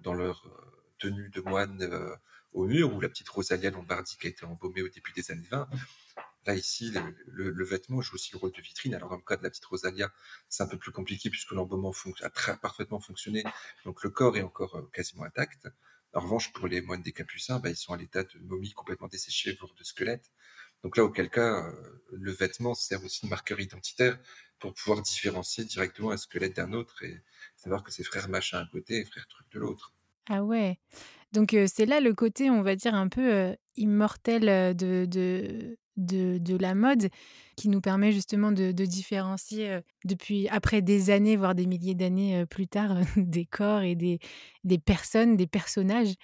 dans 0.00 0.14
leur, 0.14 0.48
tenue 1.02 1.30
de 1.30 1.40
moine 1.40 1.82
euh, 1.82 2.14
au 2.52 2.66
mur, 2.66 2.94
ou 2.94 3.00
la 3.00 3.08
petite 3.08 3.28
Rosalia 3.28 3.70
Lombardi 3.70 4.16
qui 4.18 4.28
a 4.28 4.30
été 4.30 4.44
embaumée 4.44 4.82
au 4.82 4.88
début 4.88 5.12
des 5.12 5.30
années 5.30 5.48
20. 5.50 5.68
Là, 6.46 6.54
ici, 6.54 6.92
le, 7.26 7.64
vêtement 7.64 8.00
joue 8.00 8.14
aussi 8.14 8.32
le 8.32 8.38
rôle 8.38 8.52
de 8.52 8.60
vitrine. 8.60 8.94
Alors, 8.94 9.10
dans 9.10 9.16
le 9.16 9.22
cas 9.22 9.36
de 9.36 9.42
la 9.42 9.50
petite 9.50 9.64
Rosalia, 9.64 10.12
c'est 10.48 10.62
un 10.62 10.66
peu 10.66 10.76
plus 10.76 10.92
compliqué 10.92 11.30
puisque 11.30 11.52
l'embaumement 11.52 11.92
a 12.22 12.30
très 12.30 12.56
parfaitement 12.56 13.00
fonctionné. 13.00 13.44
Donc, 13.84 14.02
le 14.02 14.10
corps 14.10 14.36
est 14.36 14.42
encore 14.42 14.76
euh, 14.76 14.90
quasiment 14.92 15.24
intact. 15.24 15.68
En 16.14 16.20
revanche, 16.20 16.52
pour 16.52 16.66
les 16.66 16.80
moines 16.80 17.02
des 17.02 17.12
Capucins, 17.12 17.58
bah, 17.58 17.70
ils 17.70 17.76
sont 17.76 17.92
à 17.92 17.96
l'état 17.96 18.22
de 18.22 18.38
momie 18.40 18.72
complètement 18.72 19.08
desséchée, 19.08 19.56
voire 19.58 19.72
de 19.74 19.84
squelette. 19.84 20.30
Donc 20.82 20.96
là, 20.96 21.04
auquel 21.04 21.30
cas, 21.30 21.64
euh, 21.64 21.72
le 22.12 22.32
vêtement 22.32 22.74
sert 22.74 23.02
aussi 23.04 23.24
de 23.24 23.30
marqueur 23.30 23.60
identitaire 23.60 24.18
pour 24.58 24.74
pouvoir 24.74 25.00
différencier 25.02 25.64
directement 25.64 26.10
un 26.10 26.16
squelette 26.16 26.56
d'un 26.56 26.72
autre 26.72 27.02
et 27.02 27.20
savoir 27.56 27.82
que 27.82 27.92
c'est 27.92 28.04
frère 28.04 28.28
machin 28.28 28.60
d'un 28.60 28.66
côté 28.66 28.98
et 28.98 29.04
frère 29.04 29.26
truc 29.28 29.46
de 29.52 29.58
l'autre. 29.60 29.94
Ah 30.28 30.44
ouais. 30.44 30.78
Donc 31.32 31.56
c'est 31.66 31.86
là 31.86 32.00
le 32.00 32.14
côté, 32.14 32.50
on 32.50 32.62
va 32.62 32.76
dire, 32.76 32.94
un 32.94 33.08
peu, 33.08 33.56
immortel, 33.76 34.76
de 34.76 35.06
de 35.06 35.76
de 35.96 36.38
de 36.38 36.56
la 36.56 36.74
mode 36.74 37.08
qui 37.56 37.68
nous 37.68 37.80
permet 37.80 38.12
justement 38.12 38.52
de 38.52 38.84
différencier, 38.84 39.80
depuis 40.04 40.48
après 40.48 40.82
des 40.82 41.10
années, 41.10 41.36
voire 41.36 41.54
des 41.54 41.66
milliers 41.66 41.94
d'années, 41.94 42.44
plus 42.46 42.66
tard, 42.68 42.96
des 43.16 43.46
corps 43.46 43.82
et 43.82 43.94
des 43.94 44.18
des 44.64 44.78
personnes, 44.78 45.36
des 45.36 45.46
personnages. 45.46 46.14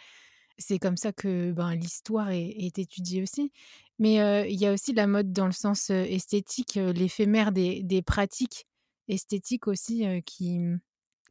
C'est 0.61 0.79
comme 0.81 0.97
ça 0.97 1.13
que, 1.13 1.53
ben, 1.53 1.75
l'histoire 1.75 2.31
est 2.31 2.79
étudiée 2.79 3.23
aussi. 3.23 3.53
Mais 4.01 4.15
il 4.51 4.59
y 4.59 4.67
a 4.67 4.73
aussi 4.73 4.93
la 4.93 5.07
mode 5.07 5.33
dans 5.33 5.47
le 5.47 5.53
sens, 5.53 5.91
esthétique, 5.91 6.75
l'éphémère 6.75 7.53
des 7.53 7.83
des 7.83 8.03
pratiques 8.03 8.67
esthétiques 9.09 9.69
aussi, 9.69 10.05
qui, 10.27 10.59
mmh, 10.59 10.81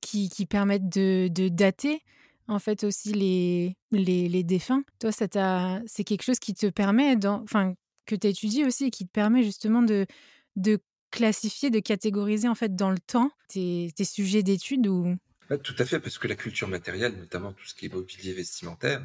qui 0.02 0.30
qui 0.30 0.46
permettent 0.46 0.90
de 0.90 1.28
de 1.30 1.50
dater 1.50 2.02
en 2.48 2.60
fait 2.60 2.84
aussi 2.84 3.14
les, 3.14 3.78
les, 3.92 4.30
les 4.30 4.44
défunts. 4.44 4.84
Toi, 5.00 5.12
c'est 5.12 6.04
quelque 6.04 6.24
chose 6.24 6.40
qui 6.40 6.54
te 6.54 6.68
permet, 6.68 7.16
enfin, 7.26 7.74
que 8.08 8.16
tu 8.16 8.28
étudies 8.28 8.66
aussi 8.66 8.86
et 8.86 8.92
qui 8.92 9.06
te 9.06 9.12
permet 9.12 9.44
justement 9.44 9.84
de, 9.84 10.08
de 10.56 10.80
classifier, 11.12 11.70
de 11.70 11.80
catégoriser 11.80 12.48
en 12.48 12.56
fait 12.56 12.76
dans 12.76 12.90
le 12.90 12.98
temps 12.98 13.32
tes, 13.48 13.92
tes 13.96 14.06
sujets 14.06 14.44
d'études 14.44 14.88
ou? 14.88 15.16
Tout 15.64 15.76
à 15.80 15.86
fait, 15.86 16.02
parce 16.02 16.18
que 16.18 16.28
la 16.28 16.36
culture 16.36 16.68
matérielle, 16.68 17.16
notamment 17.18 17.54
tout 17.54 17.66
ce 17.66 17.74
qui 17.74 17.86
est 17.86 17.94
mobilier 17.94 18.34
vestimentaire, 18.34 19.00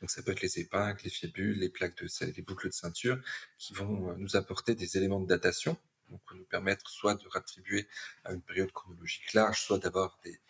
donc 0.00 0.10
ça 0.10 0.22
peut 0.22 0.32
être 0.32 0.40
les 0.40 0.58
épingles, 0.58 0.98
les 1.04 1.10
fibules, 1.10 1.56
les 1.56 1.68
plaques 1.68 1.96
de 2.02 2.08
les 2.34 2.42
boucles 2.42 2.68
de 2.68 2.72
ceinture, 2.72 3.20
qui 3.58 3.74
vont 3.74 4.10
euh, 4.10 4.14
nous 4.16 4.34
apporter 4.34 4.74
des 4.74 4.96
éléments 4.96 5.20
de 5.20 5.28
datation, 5.28 5.76
donc 6.10 6.20
nous 6.34 6.44
permettre 6.44 6.90
soit 6.90 7.14
de 7.14 7.28
rattribuer 7.28 7.86
à 8.24 8.32
une 8.32 8.42
période 8.42 8.72
chronologique 8.72 9.34
large, 9.34 9.60
soit 9.60 9.78
d'avoir 9.78 10.18
des 10.24 10.40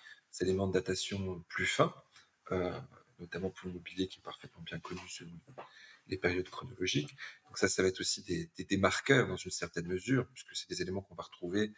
éléments 0.41 0.67
de 0.67 0.73
datation 0.73 1.45
plus 1.49 1.67
fins. 1.67 1.95
Euh, 2.53 2.73
notamment 3.19 3.51
pour 3.51 3.69
le 3.69 3.75
mobilier 3.75 4.09
qui 4.09 4.19
est 4.19 4.23
parfaitement 4.23 4.63
bien 4.63 4.79
connu 4.79 5.01
selon 5.09 5.33
les 6.09 6.19
périodes 6.19 6.49
chronologiques. 6.49 7.17
Donc 7.55 7.59
ça, 7.59 7.69
ça 7.69 7.83
va 7.83 7.89
être 7.89 8.01
aussi 8.01 8.21
des, 8.25 8.51
des, 8.65 8.77
marqueurs 8.77 9.29
dans 9.29 9.37
une 9.37 9.53
certaine 9.53 9.87
mesure, 9.87 10.27
puisque 10.33 10.57
c'est 10.57 10.69
des 10.69 10.83
éléments 10.83 11.03
qu'on 11.03 11.15
va 11.15 11.23
retrouver 11.23 11.73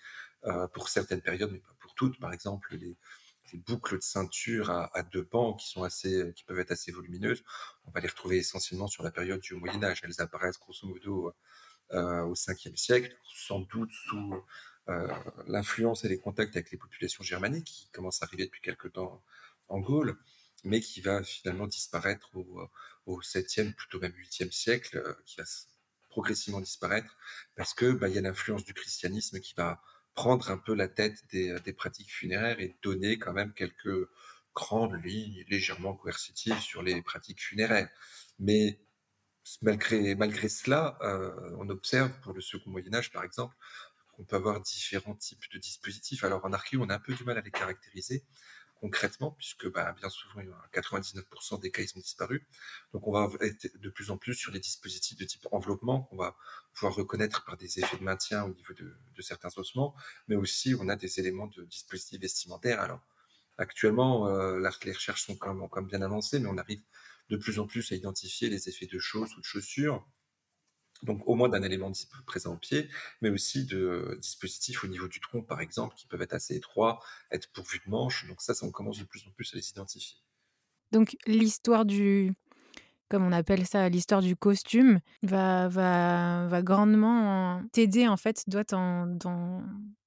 euh, 0.44 0.66
pour 0.68 0.88
certaines 0.88 1.20
périodes, 1.20 1.52
mais 1.52 1.58
pas 1.58 1.76
pour 1.78 1.94
toutes. 1.94 2.18
Par 2.18 2.32
exemple, 2.32 2.74
les, 2.76 2.96
les 3.52 3.58
boucles 3.58 3.98
de 3.98 4.02
ceinture 4.02 4.70
à, 4.70 5.02
deux 5.02 5.26
pans 5.26 5.52
qui 5.52 5.68
sont 5.68 5.82
assez, 5.82 6.32
qui 6.34 6.44
peuvent 6.44 6.60
être 6.60 6.70
assez 6.70 6.92
volumineuses, 6.92 7.44
on 7.84 7.90
va 7.90 8.00
les 8.00 8.08
retrouver 8.08 8.38
essentiellement 8.38 8.86
sur 8.86 9.02
la 9.02 9.10
période 9.10 9.40
du 9.40 9.52
Moyen 9.52 9.84
Âge. 9.84 10.00
Elles 10.02 10.18
apparaissent 10.22 10.58
grosso 10.58 10.88
modo 10.88 11.34
euh, 11.92 12.22
au 12.22 12.32
5e 12.32 12.74
siècle, 12.74 13.14
sans 13.34 13.60
doute 13.60 13.90
sous 13.92 14.42
euh, 14.88 15.06
l'influence 15.46 16.06
et 16.06 16.08
les 16.08 16.18
contacts 16.18 16.56
avec 16.56 16.70
les 16.70 16.78
populations 16.78 17.22
germaniques 17.22 17.66
qui 17.66 17.90
commencent 17.90 18.22
à 18.22 18.24
arriver 18.24 18.46
depuis 18.46 18.62
quelque 18.62 18.88
temps 18.88 19.22
en 19.68 19.80
Gaule 19.80 20.16
mais 20.64 20.80
qui 20.80 21.00
va 21.00 21.22
finalement 21.22 21.66
disparaître 21.66 22.30
au, 22.34 22.68
au 23.06 23.20
7e, 23.20 23.74
plutôt 23.74 24.00
même 24.00 24.12
8e 24.12 24.50
siècle, 24.50 24.98
euh, 24.98 25.14
qui 25.24 25.36
va 25.36 25.44
progressivement 26.10 26.60
disparaître, 26.60 27.16
parce 27.56 27.74
que 27.74 27.92
bah, 27.92 28.08
y 28.08 28.18
a 28.18 28.20
l'influence 28.22 28.64
du 28.64 28.74
christianisme 28.74 29.40
qui 29.40 29.54
va 29.54 29.82
prendre 30.14 30.50
un 30.50 30.58
peu 30.58 30.74
la 30.74 30.88
tête 30.88 31.22
des, 31.30 31.58
des, 31.60 31.72
pratiques 31.74 32.10
funéraires 32.10 32.58
et 32.58 32.74
donner 32.82 33.18
quand 33.18 33.34
même 33.34 33.52
quelques 33.52 34.08
grandes 34.54 34.98
lignes 35.04 35.44
légèrement 35.48 35.94
coercitives 35.94 36.58
sur 36.58 36.82
les 36.82 37.02
pratiques 37.02 37.42
funéraires. 37.42 37.90
Mais 38.38 38.80
malgré, 39.62 40.48
cela, 40.48 40.98
euh, 41.02 41.56
on 41.58 41.68
observe 41.68 42.10
pour 42.22 42.32
le 42.32 42.40
second 42.40 42.70
Moyen 42.70 42.94
Âge, 42.94 43.12
par 43.12 43.24
exemple, 43.24 43.54
qu'on 44.14 44.24
peut 44.24 44.36
avoir 44.36 44.60
différents 44.60 45.14
types 45.14 45.44
de 45.52 45.58
dispositifs. 45.58 46.24
Alors 46.24 46.44
en 46.44 46.52
archéo, 46.52 46.82
on 46.82 46.88
a 46.88 46.94
un 46.94 46.98
peu 46.98 47.14
du 47.14 47.24
mal 47.24 47.38
à 47.38 47.42
les 47.42 47.50
caractériser, 47.50 48.24
concrètement, 48.80 49.32
puisque 49.32 49.70
bah, 49.70 49.94
bien 49.98 50.08
souvent, 50.08 50.42
99% 50.72 51.60
des 51.60 51.70
cas, 51.70 51.82
ils 51.82 51.96
ont 51.96 52.00
disparu. 52.00 52.46
Donc, 52.92 53.06
on 53.06 53.12
va 53.12 53.28
être 53.40 53.68
de 53.78 53.90
plus 53.90 54.10
en 54.10 54.18
plus 54.18 54.34
sur 54.34 54.52
les 54.52 54.60
dispositifs 54.60 55.18
de 55.18 55.24
type 55.24 55.46
enveloppement 55.50 56.02
qu'on 56.02 56.16
va 56.16 56.36
pouvoir 56.74 56.94
reconnaître 56.94 57.44
par 57.44 57.56
des 57.56 57.78
effets 57.78 57.96
de 57.96 58.02
maintien 58.02 58.44
au 58.44 58.54
niveau 58.54 58.74
de, 58.74 59.22
certains 59.22 59.48
ossements, 59.56 59.94
mais 60.28 60.36
aussi 60.36 60.74
on 60.78 60.88
a 60.88 60.96
des 60.96 61.18
éléments 61.18 61.46
de 61.48 61.64
dispositifs 61.64 62.20
vestimentaires. 62.20 62.80
Alors, 62.80 63.00
actuellement, 63.58 64.28
euh, 64.28 64.58
les 64.84 64.92
recherches 64.92 65.24
sont 65.24 65.36
quand 65.36 65.54
même, 65.54 65.68
quand 65.68 65.80
même 65.80 65.88
bien 65.88 66.02
avancées, 66.02 66.38
mais 66.38 66.48
on 66.48 66.58
arrive 66.58 66.82
de 67.30 67.36
plus 67.36 67.58
en 67.58 67.66
plus 67.66 67.90
à 67.92 67.96
identifier 67.96 68.48
les 68.50 68.68
effets 68.68 68.86
de 68.86 68.98
choses 68.98 69.34
ou 69.36 69.40
de 69.40 69.44
chaussures 69.44 70.06
donc 71.02 71.22
au 71.26 71.34
moins 71.34 71.48
d'un 71.48 71.62
élément 71.62 71.92
présent 72.26 72.54
au 72.54 72.56
pied, 72.56 72.88
mais 73.20 73.30
aussi 73.30 73.66
de 73.66 74.18
dispositifs 74.20 74.84
au 74.84 74.86
niveau 74.86 75.08
du 75.08 75.20
tronc, 75.20 75.42
par 75.42 75.60
exemple, 75.60 75.94
qui 75.96 76.06
peuvent 76.06 76.22
être 76.22 76.34
assez 76.34 76.56
étroits, 76.56 77.00
être 77.30 77.50
pourvus 77.52 77.80
de 77.84 77.90
manches. 77.90 78.26
Donc 78.26 78.40
ça, 78.40 78.54
ça 78.54 78.66
on 78.66 78.70
commence 78.70 78.98
de 78.98 79.04
plus 79.04 79.26
en 79.26 79.30
plus 79.30 79.52
à 79.52 79.56
les 79.56 79.70
identifier. 79.70 80.16
Donc 80.92 81.16
l'histoire 81.26 81.84
du, 81.84 82.32
comme 83.08 83.24
on 83.24 83.32
appelle 83.32 83.66
ça, 83.66 83.88
l'histoire 83.88 84.22
du 84.22 84.36
costume 84.36 85.00
va, 85.22 85.68
va, 85.68 86.46
va 86.48 86.62
grandement 86.62 87.62
t'aider 87.72 88.08
en 88.08 88.16
fait, 88.16 88.44
doit 88.48 88.64
dans, 88.64 89.06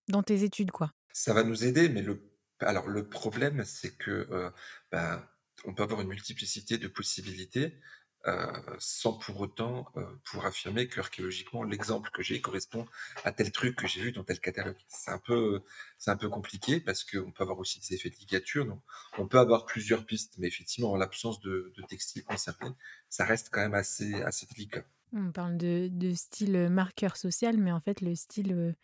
dans 0.08 0.24
tes 0.24 0.44
études, 0.44 0.72
quoi. 0.72 0.92
Ça 1.14 1.34
va 1.34 1.44
nous 1.44 1.66
aider, 1.66 1.90
mais 1.90 2.02
le, 2.02 2.22
alors 2.60 2.88
le 2.88 3.08
problème, 3.08 3.64
c'est 3.66 3.96
que 3.98 4.28
euh, 4.32 4.50
ben, 4.92 5.22
on 5.66 5.74
peut 5.74 5.84
avoir 5.84 6.02
une 6.02 6.08
multiplicité 6.08 6.78
de 6.78 6.88
possibilités. 6.88 7.80
Euh, 8.28 8.52
sans 8.80 9.14
pour 9.14 9.40
autant 9.40 9.88
euh, 9.96 10.04
pour 10.26 10.46
affirmer 10.46 10.90
qu'archéologiquement 10.90 11.64
l'exemple 11.64 12.10
que 12.12 12.22
j'ai 12.22 12.42
correspond 12.42 12.86
à 13.24 13.32
tel 13.32 13.50
truc 13.50 13.78
que 13.78 13.88
j'ai 13.88 14.02
vu 14.02 14.12
dans 14.12 14.26
tel 14.26 14.42
catalogue. 14.42 14.76
C'est 14.90 15.12
un 15.12 15.20
peu 15.20 15.64
c'est 15.98 16.12
un 16.12 16.18
peu 16.18 16.28
compliqué 16.28 16.82
parce 16.82 17.06
qu'on 17.06 17.32
peut 17.32 17.44
avoir 17.44 17.58
aussi 17.60 17.80
des 17.80 17.96
effets 17.96 18.10
de 18.10 18.18
ligature, 18.18 18.66
donc 18.66 18.82
on 19.18 19.26
peut 19.26 19.40
avoir 19.40 19.66
plusieurs 19.66 20.06
pistes, 20.06 20.34
mais 20.38 20.48
effectivement 20.48 20.92
en 20.92 20.98
l'absence 20.98 21.40
de, 21.40 21.72
de 21.78 21.82
textile 21.84 22.26
concerné, 22.26 22.72
ça 23.10 23.24
reste 23.24 23.52
quand 23.54 23.62
même 23.62 23.74
assez 23.74 24.22
assez 24.24 24.46
délicat. 24.48 24.84
On 25.14 25.32
parle 25.32 25.56
de 25.56 25.88
de 25.90 26.14
style, 26.14 26.68
marqueur 26.70 27.16
social, 27.16 27.56
mais 27.56 27.72
en 27.72 27.80
fait, 27.80 28.02
le 28.02 28.16
style, 28.16 28.76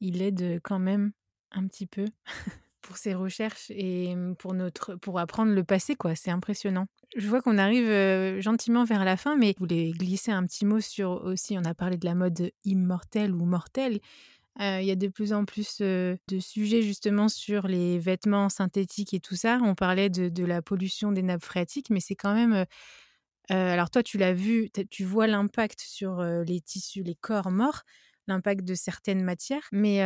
il 0.00 0.22
aide 0.22 0.60
quand 0.62 0.78
même 0.78 1.10
un 1.50 1.66
petit 1.66 1.86
peu 1.86 2.04
pour 2.84 2.98
ses 2.98 3.14
recherches 3.14 3.70
et 3.70 4.14
pour 4.38 4.54
notre 4.54 4.94
pour 4.96 5.18
apprendre 5.18 5.52
le 5.52 5.64
passé, 5.64 5.96
quoi. 5.96 6.14
C'est 6.14 6.30
impressionnant. 6.30 6.86
Je 7.16 7.28
vois 7.28 7.40
qu'on 7.40 7.58
arrive, 7.58 7.88
gentiment 8.40 8.84
vers 8.84 9.04
la 9.04 9.16
fin, 9.16 9.36
mais 9.36 9.54
je 9.54 9.58
voulais 9.58 9.90
glisser 9.92 10.30
un 10.30 10.44
petit 10.46 10.64
mot 10.64 10.80
sur 10.80 11.24
aussi 11.24 11.56
on 11.58 11.64
a 11.64 11.74
parlé 11.74 11.96
de 11.96 12.04
la 12.06 12.14
mode 12.14 12.50
immortelle 12.64 13.34
ou 13.34 13.44
mortelle. 13.44 14.00
il 14.60 14.84
y 14.84 14.90
a 14.90 14.96
de 14.96 15.08
plus 15.08 15.32
en 15.32 15.44
plus, 15.44 15.78
de 15.80 16.18
sujets 16.40 16.82
justement 16.82 17.28
sur 17.28 17.66
les 17.66 17.98
vêtements 17.98 18.48
synthétiques 18.48 19.14
et 19.14 19.20
tout 19.20 19.36
ça. 19.36 19.58
On 19.62 19.74
parlait 19.74 20.10
de 20.10 20.28
de 20.28 20.44
la 20.44 20.60
pollution 20.62 21.12
des 21.12 21.22
nappes 21.22 21.44
phréatiques, 21.44 21.90
mais 21.90 22.00
c'est 22.00 22.16
quand 22.16 22.34
même, 22.34 22.66
alors 23.48 23.90
toi, 23.90 24.02
tu 24.02 24.18
l'as 24.18 24.34
vu, 24.34 24.70
tu 24.90 25.04
vois 25.04 25.26
l'impact 25.26 25.80
sur, 25.80 26.22
les 26.22 26.60
tissus, 26.60 27.02
les 27.02 27.14
corps 27.14 27.50
morts, 27.50 27.82
l'impact 28.26 28.64
de 28.64 28.74
certaines 28.74 29.22
matières, 29.22 29.68
mais 29.72 30.02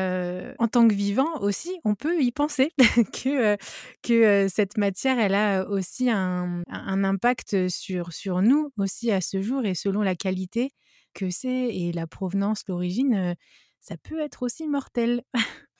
en 0.59 0.69
tant 0.69 0.89
que 0.89 0.95
vivant 0.95 1.41
aussi, 1.41 1.79
on 1.85 1.95
peut 1.95 2.21
y 2.21 2.33
penser 2.33 2.73
que, 3.13 3.57
que, 4.03 4.49
cette 4.49 4.77
matière, 4.77 5.19
elle 5.19 5.35
a 5.35 5.69
aussi 5.69 6.11
un 6.11 6.63
impact 6.71 7.69
sur 7.69 8.13
sur 8.13 8.43
nous 8.43 8.73
aussi 8.77 9.11
à 9.11 9.21
ce 9.21 9.43
jour 9.43 9.65
et 9.65 9.75
selon 9.75 10.03
la 10.03 10.15
qualité 10.15 10.71
que 11.15 11.31
c'est 11.31 11.75
et 11.75 11.93
la 11.93 12.07
provenance, 12.07 12.65
l'origine, 12.69 13.35
ça 13.81 13.97
peut 13.97 14.21
être 14.21 14.43
aussi 14.43 14.69
mortel. 14.69 15.23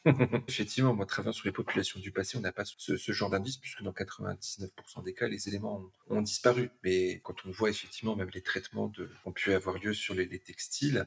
Effectivement, 0.49 0.95
moi, 0.95 1.07
travaillant 1.07 1.33
sur 1.33 1.47
les 1.47 1.53
populations 1.53 2.01
du 2.01 2.13
passé, 2.13 2.39
on 2.39 2.41
n'a 2.41 2.53
pas 2.53 2.65
ce, 2.65 3.13
genre 3.13 3.31
d'indice, 3.31 3.59
puisque 3.59 3.83
dans 3.83 3.93
99% 3.93 5.05
des 5.05 5.13
cas, 5.13 5.29
les 5.29 5.49
éléments 5.49 5.93
ont, 6.09 6.23
disparu. 6.23 6.71
Mais 6.83 7.21
quand 7.21 7.35
on 7.45 7.51
voit 7.51 7.71
effectivement 7.71 8.17
même 8.17 8.31
les 8.33 8.43
traitements 8.43 8.89
de, 8.89 9.11
ont 9.25 9.33
pu 9.33 9.53
avoir 9.53 9.79
lieu 9.79 9.93
sur 9.93 10.15
les, 10.15 10.29
textiles, 10.39 11.07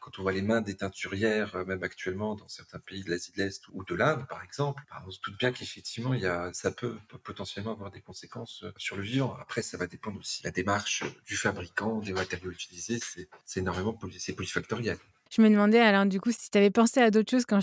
quand 0.00 0.18
on 0.18 0.22
voit 0.22 0.32
les 0.32 0.42
mains 0.42 0.60
des 0.60 0.74
teinturières, 0.76 1.54
euh, 1.54 1.64
même 1.64 1.82
actuellement 1.82 2.34
dans 2.34 2.48
certains 2.48 2.78
pays 2.78 3.04
de 3.04 3.10
l'Asie 3.10 3.32
de 3.32 3.38
l'Est 3.42 3.62
ou 3.72 3.84
de 3.84 3.94
l'Inde, 3.94 4.26
par 4.28 4.42
exemple, 4.42 4.82
bah, 4.90 5.02
on 5.06 5.10
se 5.10 5.20
doute 5.20 5.38
bien 5.38 5.52
qu'effectivement, 5.52 6.14
il 6.14 6.20
y 6.20 6.26
a, 6.26 6.50
ça 6.52 6.70
peut 6.70 6.96
potentiellement 7.22 7.72
avoir 7.72 7.90
des 7.90 8.00
conséquences 8.00 8.62
euh, 8.64 8.72
sur 8.76 8.96
le 8.96 9.02
vivant. 9.02 9.36
Après, 9.40 9.62
ça 9.62 9.76
va 9.76 9.86
dépendre 9.86 10.18
aussi 10.18 10.42
de 10.42 10.48
la 10.48 10.52
démarche 10.52 11.04
du 11.26 11.36
fabricant, 11.36 11.98
des 12.00 12.12
matériaux 12.12 12.50
utilisés. 12.50 12.98
C'est 13.44 13.60
énormément 13.60 13.96
c'est 14.18 14.32
polyfactoriel. 14.32 14.98
Je 15.30 15.42
me 15.42 15.48
demandais, 15.48 15.78
alors, 15.78 16.06
du 16.06 16.20
coup, 16.20 16.32
si 16.32 16.50
tu 16.50 16.58
avais 16.58 16.70
pensé 16.70 17.00
à 17.00 17.10
d'autres 17.10 17.30
choses 17.30 17.46
quand, 17.46 17.62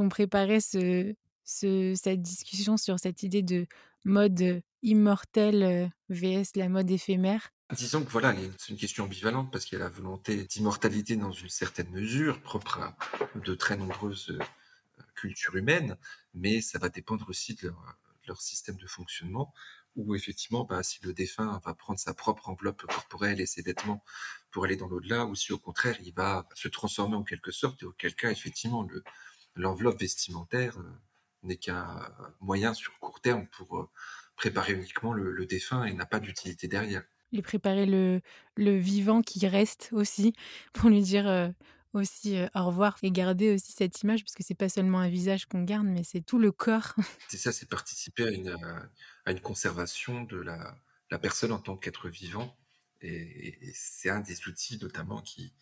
on, 0.00 0.08
préparait 0.08 0.60
ce, 0.60 1.14
ce, 1.44 1.94
cette 1.94 2.22
discussion 2.22 2.76
sur 2.76 2.98
cette 2.98 3.22
idée 3.22 3.42
de 3.42 3.66
mode 4.04 4.62
immortel 4.82 5.62
euh, 5.62 5.86
vs 6.08 6.56
la 6.56 6.68
mode 6.68 6.90
éphémère. 6.90 7.50
Disons 7.72 8.04
que 8.04 8.10
voilà, 8.10 8.34
c'est 8.58 8.68
une 8.68 8.78
question 8.78 9.04
ambivalente 9.04 9.50
parce 9.50 9.64
qu'il 9.64 9.78
y 9.78 9.80
a 9.80 9.84
la 9.84 9.90
volonté 9.90 10.44
d'immortalité 10.44 11.16
dans 11.16 11.32
une 11.32 11.48
certaine 11.48 11.90
mesure, 11.90 12.40
propre 12.40 12.78
à 12.78 12.96
de 13.34 13.54
très 13.54 13.76
nombreuses 13.76 14.30
euh, 14.30 15.04
cultures 15.14 15.56
humaines, 15.56 15.96
mais 16.34 16.60
ça 16.60 16.78
va 16.78 16.88
dépendre 16.88 17.28
aussi 17.28 17.54
de 17.54 17.72
leur 18.26 18.40
système 18.40 18.76
de 18.76 18.86
fonctionnement 18.86 19.52
où 19.96 20.14
effectivement, 20.14 20.64
bah, 20.64 20.82
si 20.82 21.00
le 21.02 21.12
défunt 21.12 21.60
va 21.64 21.74
prendre 21.74 21.98
sa 21.98 22.14
propre 22.14 22.48
enveloppe 22.48 22.82
corporelle 22.86 23.40
et 23.40 23.46
ses 23.46 23.62
vêtements 23.62 24.04
pour 24.50 24.64
aller 24.64 24.76
dans 24.76 24.88
l'au-delà, 24.88 25.24
ou 25.26 25.34
si 25.34 25.52
au 25.52 25.58
contraire, 25.58 25.96
il 26.02 26.12
va 26.14 26.46
se 26.54 26.68
transformer 26.68 27.16
en 27.16 27.24
quelque 27.24 27.50
sorte, 27.50 27.82
et 27.82 27.86
auquel 27.86 28.14
cas, 28.14 28.30
effectivement, 28.30 28.86
l'enveloppe 29.54 30.00
vestimentaire 30.00 30.78
euh, 30.78 30.92
n'est 31.42 31.56
qu'un 31.56 32.12
moyen 32.40 32.74
sur 32.74 32.98
court 32.98 33.20
terme 33.20 33.46
pour 33.48 33.78
euh, 33.78 33.88
préparer 34.36 34.74
uniquement 34.74 35.14
le, 35.14 35.46
défunt 35.46 35.84
et 35.84 35.94
n'a 35.94 36.06
pas 36.06 36.20
d'utilité 36.20 36.68
derrière. 36.68 37.02
Et 37.32 37.42
préparer 37.42 37.86
le, 37.86 38.20
le 38.56 38.76
vivant 38.76 39.20
qui 39.22 39.46
reste 39.46 39.90
aussi, 39.92 40.32
pour 40.72 40.88
lui 40.90 41.02
dire 41.02 41.52
aussi 41.92 42.36
au 42.54 42.66
revoir 42.66 42.96
et 43.02 43.10
garder 43.10 43.54
aussi 43.54 43.72
cette 43.72 44.00
image, 44.02 44.22
parce 44.22 44.34
que 44.34 44.42
c'est 44.42 44.54
pas 44.54 44.68
seulement 44.68 45.00
un 45.00 45.08
visage 45.08 45.46
qu'on 45.46 45.62
garde, 45.62 45.86
mais 45.86 46.04
c'est 46.04 46.20
tout 46.20 46.38
le 46.38 46.52
corps. 46.52 46.94
C'est 47.28 47.38
ça, 47.38 47.52
c'est 47.52 47.68
participer 47.68 48.24
à 48.24 48.30
une, 48.30 48.56
à 49.24 49.32
une 49.32 49.40
conservation 49.40 50.22
de 50.22 50.36
la, 50.36 50.76
la 51.10 51.18
personne 51.18 51.52
en 51.52 51.58
tant 51.58 51.76
qu'être 51.76 52.08
vivant. 52.08 52.56
Et, 53.02 53.58
c'est 53.74 54.08
un 54.10 54.20
des 54.20 54.48
outils 54.48 54.78
notamment 54.80 55.20
qui, 55.20 55.52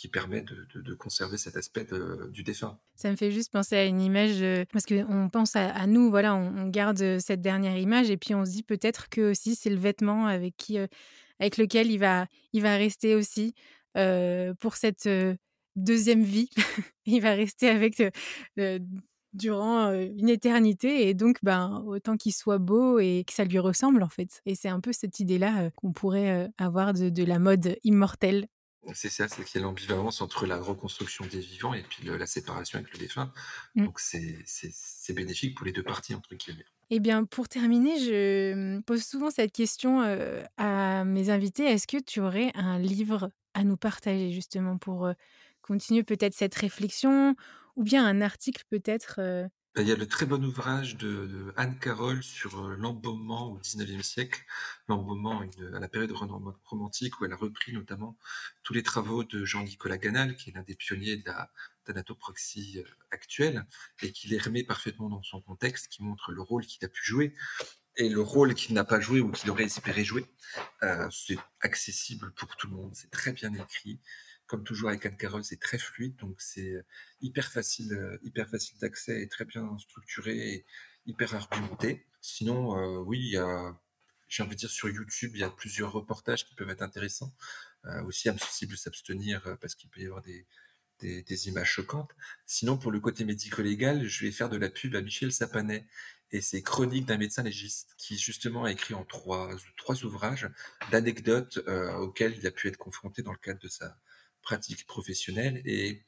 qui 0.00 0.08
permet 0.08 0.40
de, 0.40 0.94
conserver 0.94 1.36
cet 1.36 1.58
aspect 1.58 1.86
du 2.32 2.42
défunt. 2.42 2.78
Ça 2.94 3.10
me 3.10 3.16
fait 3.16 3.30
juste 3.30 3.52
penser 3.52 3.76
à 3.76 3.84
une 3.84 4.00
image, 4.00 4.42
parce 4.72 4.86
qu'on 4.86 5.28
pense 5.28 5.56
à, 5.56 5.86
nous, 5.86 6.08
voilà, 6.08 6.34
on, 6.34 6.68
garde 6.68 7.18
cette 7.18 7.42
dernière 7.42 7.76
image 7.76 8.08
et 8.08 8.16
puis 8.16 8.34
on 8.34 8.46
se 8.46 8.50
dit 8.50 8.62
peut-être 8.62 9.10
que 9.10 9.32
aussi 9.32 9.56
c'est 9.56 9.68
le 9.68 9.76
vêtement 9.76 10.26
avec, 10.26 10.72
avec 11.38 11.58
lequel 11.58 11.90
il 11.90 11.98
va, 11.98 12.26
rester 12.54 13.14
aussi 13.14 13.54
pour 13.92 14.76
cette 14.76 15.06
deuxième 15.76 16.22
vie. 16.22 16.48
il 17.04 17.20
va 17.20 17.34
rester 17.34 17.68
avec 17.68 18.02
durant 19.34 19.92
une 19.92 20.30
éternité 20.30 21.10
et 21.10 21.14
donc 21.14 21.36
ben 21.42 21.84
autant 21.86 22.16
qu'il 22.16 22.32
soit 22.32 22.58
beau 22.58 22.98
et 23.00 23.24
que 23.26 23.34
ça 23.34 23.44
lui 23.44 23.58
ressemble 23.58 24.02
en 24.02 24.08
fait. 24.08 24.40
Et 24.46 24.54
c'est 24.54 24.70
un 24.70 24.80
peu 24.80 24.92
cette 24.94 25.20
idée-là 25.20 25.70
qu'on 25.76 25.92
pourrait 25.92 26.50
avoir 26.56 26.94
de, 26.94 27.24
la 27.24 27.38
mode 27.38 27.76
immortelle. 27.84 28.46
C'est 28.94 29.10
ça, 29.10 29.28
c'est 29.28 29.44
qu'il 29.44 29.60
y 29.60 29.64
a 29.64 29.66
l'ambivalence 29.66 30.20
entre 30.20 30.46
la 30.46 30.58
reconstruction 30.58 31.26
des 31.26 31.40
vivants 31.40 31.74
et 31.74 31.82
puis 31.82 32.04
la 32.04 32.26
séparation 32.26 32.78
avec 32.78 32.92
le 32.92 32.98
défunt. 32.98 33.32
Mmh. 33.74 33.84
Donc 33.84 34.00
c'est 34.00 35.12
bénéfique 35.14 35.56
pour 35.56 35.66
les 35.66 35.72
deux 35.72 35.82
parties 35.82 36.14
entre 36.14 36.34
guillemets. 36.34 36.64
Eh 36.88 36.98
bien, 36.98 37.24
pour 37.24 37.46
terminer, 37.48 38.00
je 38.00 38.80
pose 38.80 39.04
souvent 39.04 39.30
cette 39.30 39.52
question 39.52 40.00
à 40.56 41.04
mes 41.04 41.30
invités. 41.30 41.64
Est-ce 41.64 41.86
que 41.86 41.98
tu 42.02 42.20
aurais 42.20 42.50
un 42.54 42.78
livre 42.78 43.30
à 43.54 43.64
nous 43.64 43.76
partager 43.76 44.32
justement 44.32 44.78
pour 44.78 45.12
continuer 45.62 46.02
peut-être 46.02 46.34
cette 46.34 46.54
réflexion 46.54 47.36
ou 47.76 47.82
bien 47.82 48.04
un 48.04 48.20
article 48.20 48.64
peut-être 48.68 49.16
euh, 49.18 49.48
il 49.76 49.86
y 49.86 49.92
a 49.92 49.96
le 49.96 50.06
très 50.06 50.26
bon 50.26 50.44
ouvrage 50.44 50.96
de, 50.96 51.52
Anne 51.56 51.78
Carroll 51.78 52.22
sur 52.22 52.58
euh, 52.58 52.76
l'embaumement 52.76 53.52
au 53.52 53.58
XIXe 53.58 54.04
siècle, 54.04 54.44
l'embaumement 54.88 55.40
à 55.40 55.78
la 55.78 55.88
période 55.88 56.12
romantique, 56.64 57.20
où 57.20 57.24
elle 57.24 57.32
a 57.32 57.36
repris 57.36 57.72
notamment 57.72 58.18
tous 58.64 58.74
les 58.74 58.82
travaux 58.82 59.22
de 59.22 59.44
Jean-Nicolas 59.44 59.98
Ganal, 59.98 60.34
qui 60.34 60.50
est 60.50 60.52
l'un 60.54 60.62
des 60.62 60.74
pionniers 60.74 61.16
de 61.16 61.24
la 61.26 61.50
euh, 61.88 62.84
actuelle, 63.10 63.66
et 64.02 64.12
qui 64.12 64.28
les 64.28 64.38
remet 64.38 64.64
parfaitement 64.64 65.08
dans 65.08 65.22
son 65.22 65.40
contexte, 65.40 65.88
qui 65.88 66.02
montre 66.02 66.32
le 66.32 66.42
rôle 66.42 66.66
qu'il 66.66 66.84
a 66.84 66.88
pu 66.88 67.04
jouer 67.04 67.34
et 67.96 68.08
le 68.08 68.20
rôle 68.20 68.54
qu'il 68.54 68.74
n'a 68.74 68.84
pas 68.84 69.00
joué 69.00 69.20
ou 69.20 69.30
qu'il 69.30 69.50
aurait 69.50 69.64
espéré 69.64 70.04
jouer. 70.04 70.24
c'est 71.10 71.38
accessible 71.60 72.32
pour 72.32 72.56
tout 72.56 72.68
le 72.68 72.74
monde, 72.74 72.92
c'est 72.94 73.10
très 73.10 73.32
bien 73.32 73.52
écrit 73.54 74.00
comme 74.50 74.64
toujours 74.64 74.88
avec 74.88 75.06
Anne 75.06 75.16
Carroll, 75.16 75.44
c'est 75.44 75.60
très 75.60 75.78
fluide, 75.78 76.16
donc 76.16 76.40
c'est 76.40 76.72
euh, 76.72 76.82
hyper 77.20 77.52
facile, 77.52 77.92
euh, 77.92 78.18
hyper 78.24 78.50
facile 78.50 78.76
d'accès 78.80 79.22
et 79.22 79.28
très 79.28 79.44
bien 79.44 79.78
structuré 79.78 80.36
et 80.36 80.66
hyper 81.06 81.36
argumenté. 81.36 82.04
Sinon, 82.20 82.76
euh, 82.76 82.98
oui, 82.98 83.36
j'ai 84.26 84.42
envie 84.42 84.56
de 84.56 84.60
dire 84.60 84.70
sur 84.70 84.88
YouTube, 84.88 85.30
il 85.34 85.40
y 85.40 85.44
a 85.44 85.50
plusieurs 85.50 85.92
reportages 85.92 86.44
qui 86.46 86.56
peuvent 86.56 86.68
être 86.68 86.82
intéressants. 86.82 87.32
aussi 88.06 88.28
impossible 88.28 88.72
de 88.72 88.76
s'abstenir 88.76 89.56
parce 89.60 89.74
qu'il 89.76 89.88
peut 89.88 90.00
y 90.00 90.06
avoir 90.06 90.22
des, 90.22 91.48
images 91.48 91.70
choquantes. 91.70 92.10
Sinon, 92.44 92.76
pour 92.76 92.90
le 92.90 92.98
côté 93.00 93.24
médico-légal, 93.24 94.04
je 94.04 94.24
vais 94.24 94.32
faire 94.32 94.48
de 94.48 94.56
la 94.56 94.68
pub 94.68 94.96
à 94.96 95.00
Michel 95.00 95.32
Sapanet 95.32 95.86
et 96.32 96.40
c'est 96.40 96.62
Chroniques 96.62 97.06
d'un 97.06 97.18
médecin 97.18 97.44
légiste 97.44 97.94
qui 97.96 98.18
justement 98.18 98.64
a 98.64 98.72
écrit 98.72 98.94
en 98.94 99.04
trois, 99.04 99.48
trois 99.76 100.04
ouvrages 100.04 100.50
d'anecdotes 100.90 101.58
auxquelles 101.98 102.36
il 102.36 102.46
a 102.46 102.50
pu 102.50 102.66
être 102.68 102.76
confronté 102.76 103.22
dans 103.22 103.32
le 103.32 103.38
cadre 103.38 103.60
de 103.60 103.68
sa, 103.68 103.96
pratique 104.42 104.86
professionnelle 104.86 105.62
et, 105.64 106.02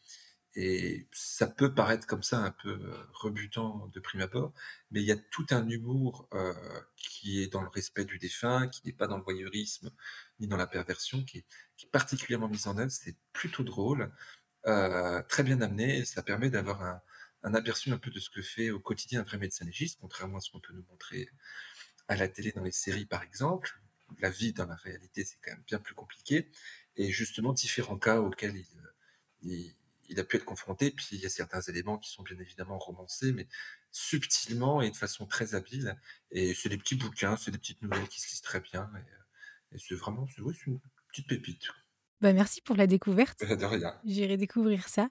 et 0.54 1.06
ça 1.12 1.46
peut 1.46 1.72
paraître 1.74 2.06
comme 2.06 2.22
ça 2.22 2.38
un 2.38 2.50
peu 2.50 2.70
euh, 2.70 3.06
rebutant 3.14 3.88
de 3.88 4.00
prime 4.00 4.20
abord, 4.20 4.52
mais 4.90 5.00
il 5.00 5.06
y 5.06 5.12
a 5.12 5.16
tout 5.16 5.46
un 5.50 5.66
humour 5.68 6.28
euh, 6.34 6.52
qui 6.96 7.42
est 7.42 7.46
dans 7.46 7.62
le 7.62 7.68
respect 7.68 8.04
du 8.04 8.18
défunt, 8.18 8.68
qui 8.68 8.82
n'est 8.84 8.92
pas 8.92 9.06
dans 9.06 9.16
le 9.16 9.22
voyeurisme 9.22 9.90
ni 10.40 10.46
dans 10.46 10.58
la 10.58 10.66
perversion, 10.66 11.24
qui 11.24 11.38
est, 11.38 11.46
particulièrement 11.90 12.48
mise 12.48 12.68
en 12.68 12.78
œuvre. 12.78 12.92
C'est 12.92 13.16
plutôt 13.32 13.64
drôle, 13.64 14.12
euh, 14.66 15.20
très 15.22 15.42
bien 15.42 15.60
amené, 15.60 16.04
ça 16.04 16.22
permet 16.22 16.48
d'avoir 16.48 16.82
un, 16.82 17.02
un, 17.42 17.54
aperçu 17.54 17.90
un 17.90 17.98
peu 17.98 18.10
de 18.10 18.20
ce 18.20 18.30
que 18.30 18.40
fait 18.40 18.70
au 18.70 18.78
quotidien 18.78 19.20
un 19.20 19.24
vrai 19.24 19.38
médecin 19.38 19.64
légiste, 19.64 19.98
contrairement 20.00 20.38
à 20.38 20.40
ce 20.40 20.50
qu'on 20.50 20.60
peut 20.60 20.74
nous 20.74 20.84
montrer 20.90 21.28
à 22.08 22.16
la 22.16 22.28
télé 22.28 22.52
dans 22.52 22.62
les 22.62 22.72
séries 22.72 23.06
par 23.06 23.22
exemple. 23.22 23.80
La 24.20 24.30
vie 24.30 24.52
dans 24.52 24.66
la 24.66 24.76
réalité, 24.76 25.24
c'est 25.24 25.38
quand 25.42 25.52
même 25.52 25.64
bien 25.66 25.78
plus 25.78 25.94
compliqué 25.94 26.50
et 26.96 27.10
justement 27.10 27.52
différents 27.52 27.98
cas 27.98 28.20
auxquels 28.20 28.62
il, 29.42 29.74
il, 30.08 30.20
a 30.20 30.24
pu 30.24 30.36
être 30.36 30.44
confronté. 30.44 30.90
Puis 30.90 31.08
il 31.12 31.20
y 31.20 31.26
a 31.26 31.30
certains 31.30 31.60
éléments 31.62 31.98
qui 31.98 32.10
sont 32.10 32.22
bien 32.22 32.38
évidemment 32.38 32.78
romancés, 32.78 33.32
mais 33.32 33.46
subtilement 33.90 34.82
et 34.82 34.90
de 34.90 34.96
façon 34.96 35.26
très 35.26 35.54
habile. 35.54 35.96
Et 36.30 36.54
c'est 36.54 36.68
des 36.68 36.78
petits 36.78 36.96
bouquins, 36.96 37.36
c'est 37.36 37.50
des 37.50 37.58
petites 37.58 37.82
nouvelles 37.82 38.08
qui 38.08 38.20
se 38.20 38.28
lisent 38.28 38.42
très 38.42 38.60
bien. 38.60 38.90
Et, 39.72 39.78
c'est 39.78 39.94
vraiment 39.94 40.26
c'est, 40.26 40.42
une 40.66 40.80
petite 41.08 41.28
pépite. 41.28 41.68
Bah 42.20 42.32
merci 42.32 42.60
pour 42.60 42.76
la 42.76 42.86
découverte. 42.86 43.40
De 43.44 43.64
rien. 43.64 43.98
J'irai 44.04 44.36
découvrir 44.36 44.88
ça. 44.88 45.08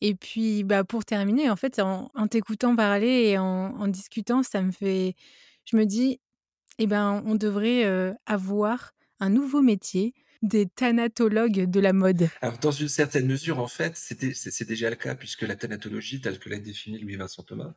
Et 0.00 0.14
puis, 0.14 0.64
bah 0.64 0.84
pour 0.84 1.04
terminer, 1.04 1.50
en 1.50 1.56
fait, 1.56 1.80
en, 1.80 2.10
t'écoutant 2.28 2.76
parler 2.76 3.30
et 3.30 3.38
en, 3.38 3.44
en, 3.44 3.88
discutant, 3.88 4.42
ça 4.42 4.60
me 4.62 4.70
fait, 4.70 5.16
je 5.64 5.76
me 5.76 5.86
dis, 5.86 6.20
eh 6.78 6.86
ben, 6.86 7.22
on 7.26 7.34
devrait 7.34 7.84
euh, 7.84 8.12
avoir 8.26 8.92
un 9.20 9.30
nouveau 9.30 9.62
métier 9.62 10.14
des 10.42 10.68
thanatologues 10.68 11.70
de 11.70 11.80
la 11.80 11.92
mode 11.92 12.28
Alors, 12.40 12.58
dans 12.58 12.72
une 12.72 12.88
certaine 12.88 13.26
mesure, 13.26 13.58
en 13.60 13.68
fait, 13.68 13.96
c'est 13.96 14.64
déjà 14.64 14.90
le 14.90 14.96
cas, 14.96 15.14
puisque 15.14 15.42
la 15.42 15.56
thanatologie, 15.56 16.20
telle 16.20 16.38
que 16.38 16.48
l'a 16.48 16.58
définie 16.58 16.98
Louis-Vincent 16.98 17.44
Thomas, 17.44 17.74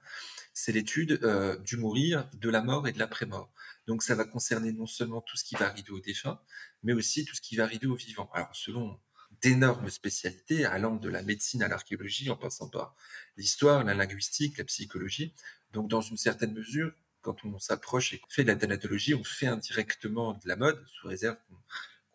c'est 0.53 0.71
l'étude 0.71 1.19
euh, 1.23 1.57
du 1.59 1.77
mourir, 1.77 2.29
de 2.33 2.49
la 2.49 2.61
mort 2.61 2.87
et 2.87 2.91
de 2.91 2.99
l'après-mort. 2.99 3.51
Donc, 3.87 4.03
ça 4.03 4.15
va 4.15 4.25
concerner 4.25 4.71
non 4.71 4.87
seulement 4.87 5.21
tout 5.21 5.37
ce 5.37 5.43
qui 5.43 5.55
va 5.55 5.67
arriver 5.67 5.91
aux 5.91 5.99
défunts, 5.99 6.39
mais 6.83 6.93
aussi 6.93 7.25
tout 7.25 7.35
ce 7.35 7.41
qui 7.41 7.55
va 7.55 7.63
arriver 7.63 7.87
aux 7.87 7.95
vivants. 7.95 8.29
Alors, 8.33 8.55
selon 8.55 8.99
d'énormes 9.41 9.89
spécialités, 9.89 10.65
allant 10.65 10.95
de 10.95 11.09
la 11.09 11.21
médecine 11.21 11.61
à 11.61 11.67
l'archéologie, 11.67 12.29
en 12.29 12.35
passant 12.35 12.69
par 12.69 12.95
l'histoire, 13.37 13.83
la 13.83 13.93
linguistique, 13.93 14.57
la 14.57 14.63
psychologie. 14.63 15.33
Donc, 15.73 15.89
dans 15.89 16.01
une 16.01 16.17
certaine 16.17 16.53
mesure, 16.53 16.93
quand 17.21 17.43
on 17.43 17.59
s'approche 17.59 18.13
et 18.13 18.21
fait 18.29 18.43
de 18.43 18.49
la 18.49 18.55
thanatologie, 18.55 19.13
on 19.13 19.23
fait 19.23 19.47
indirectement 19.47 20.33
de 20.33 20.47
la 20.47 20.55
mode, 20.55 20.83
sous 20.87 21.07
réserve 21.07 21.37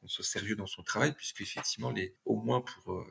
soit 0.06 0.24
sérieux 0.24 0.56
dans 0.56 0.66
son 0.66 0.82
travail, 0.82 1.12
puisque 1.12 1.40
effectivement, 1.40 1.90
les, 1.90 2.14
au 2.24 2.36
moins 2.36 2.60
pour, 2.60 2.92
euh, 2.92 3.04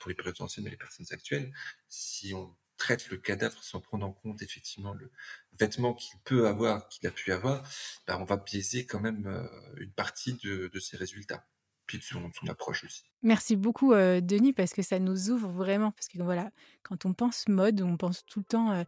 pour 0.00 0.08
les 0.08 0.14
périodes 0.14 0.40
anciennes 0.40 0.66
et 0.66 0.70
les 0.70 0.76
personnes 0.76 1.06
actuelles, 1.10 1.52
si 1.88 2.34
on 2.34 2.54
traite 2.76 3.08
le 3.08 3.16
cadavre 3.16 3.62
sans 3.62 3.80
prendre 3.80 4.06
en 4.06 4.12
compte 4.12 4.42
effectivement 4.42 4.92
le 4.92 5.10
vêtement 5.58 5.94
qu'il 5.94 6.18
peut 6.20 6.46
avoir, 6.46 6.88
qu'il 6.88 7.06
a 7.08 7.10
pu 7.10 7.32
avoir, 7.32 7.66
ben, 8.06 8.18
on 8.20 8.24
va 8.24 8.36
biaiser 8.36 8.84
quand 8.84 9.00
même 9.00 9.26
euh, 9.26 9.46
une 9.78 9.92
partie 9.92 10.34
de, 10.34 10.70
ses 10.78 10.96
résultats 10.96 11.46
puis 11.86 11.98
de 11.98 12.02
son, 12.02 12.30
approche 12.48 12.82
aussi. 12.82 13.04
Merci 13.22 13.54
beaucoup, 13.54 13.92
euh, 13.92 14.20
Denis, 14.20 14.52
parce 14.52 14.72
que 14.72 14.82
ça 14.82 14.98
nous 14.98 15.30
ouvre 15.30 15.48
vraiment. 15.48 15.92
Parce 15.92 16.08
que 16.08 16.20
voilà, 16.20 16.50
quand 16.82 17.06
on 17.06 17.14
pense 17.14 17.46
mode, 17.46 17.80
on 17.80 17.96
pense 17.96 18.26
tout 18.26 18.40
le 18.40 18.44
temps 18.44 18.84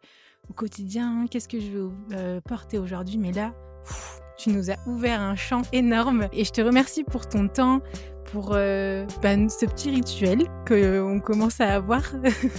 au 0.48 0.52
quotidien, 0.52 1.26
qu'est-ce 1.30 1.46
que 1.46 1.60
je 1.60 1.70
veux 1.70 2.40
porter 2.40 2.76
aujourd'hui, 2.76 3.16
mais 3.16 3.30
là, 3.30 3.54
tu 4.38 4.50
nous 4.50 4.70
as 4.70 4.76
ouvert 4.86 5.20
un 5.20 5.34
champ 5.34 5.62
énorme 5.72 6.28
et 6.32 6.44
je 6.44 6.52
te 6.52 6.60
remercie 6.60 7.04
pour 7.04 7.28
ton 7.28 7.48
temps, 7.48 7.80
pour 8.32 8.52
euh, 8.52 9.04
ben, 9.20 9.48
ce 9.50 9.66
petit 9.66 9.90
rituel 9.90 10.44
qu'on 10.66 11.20
commence 11.20 11.60
à 11.60 11.74
avoir, 11.74 12.02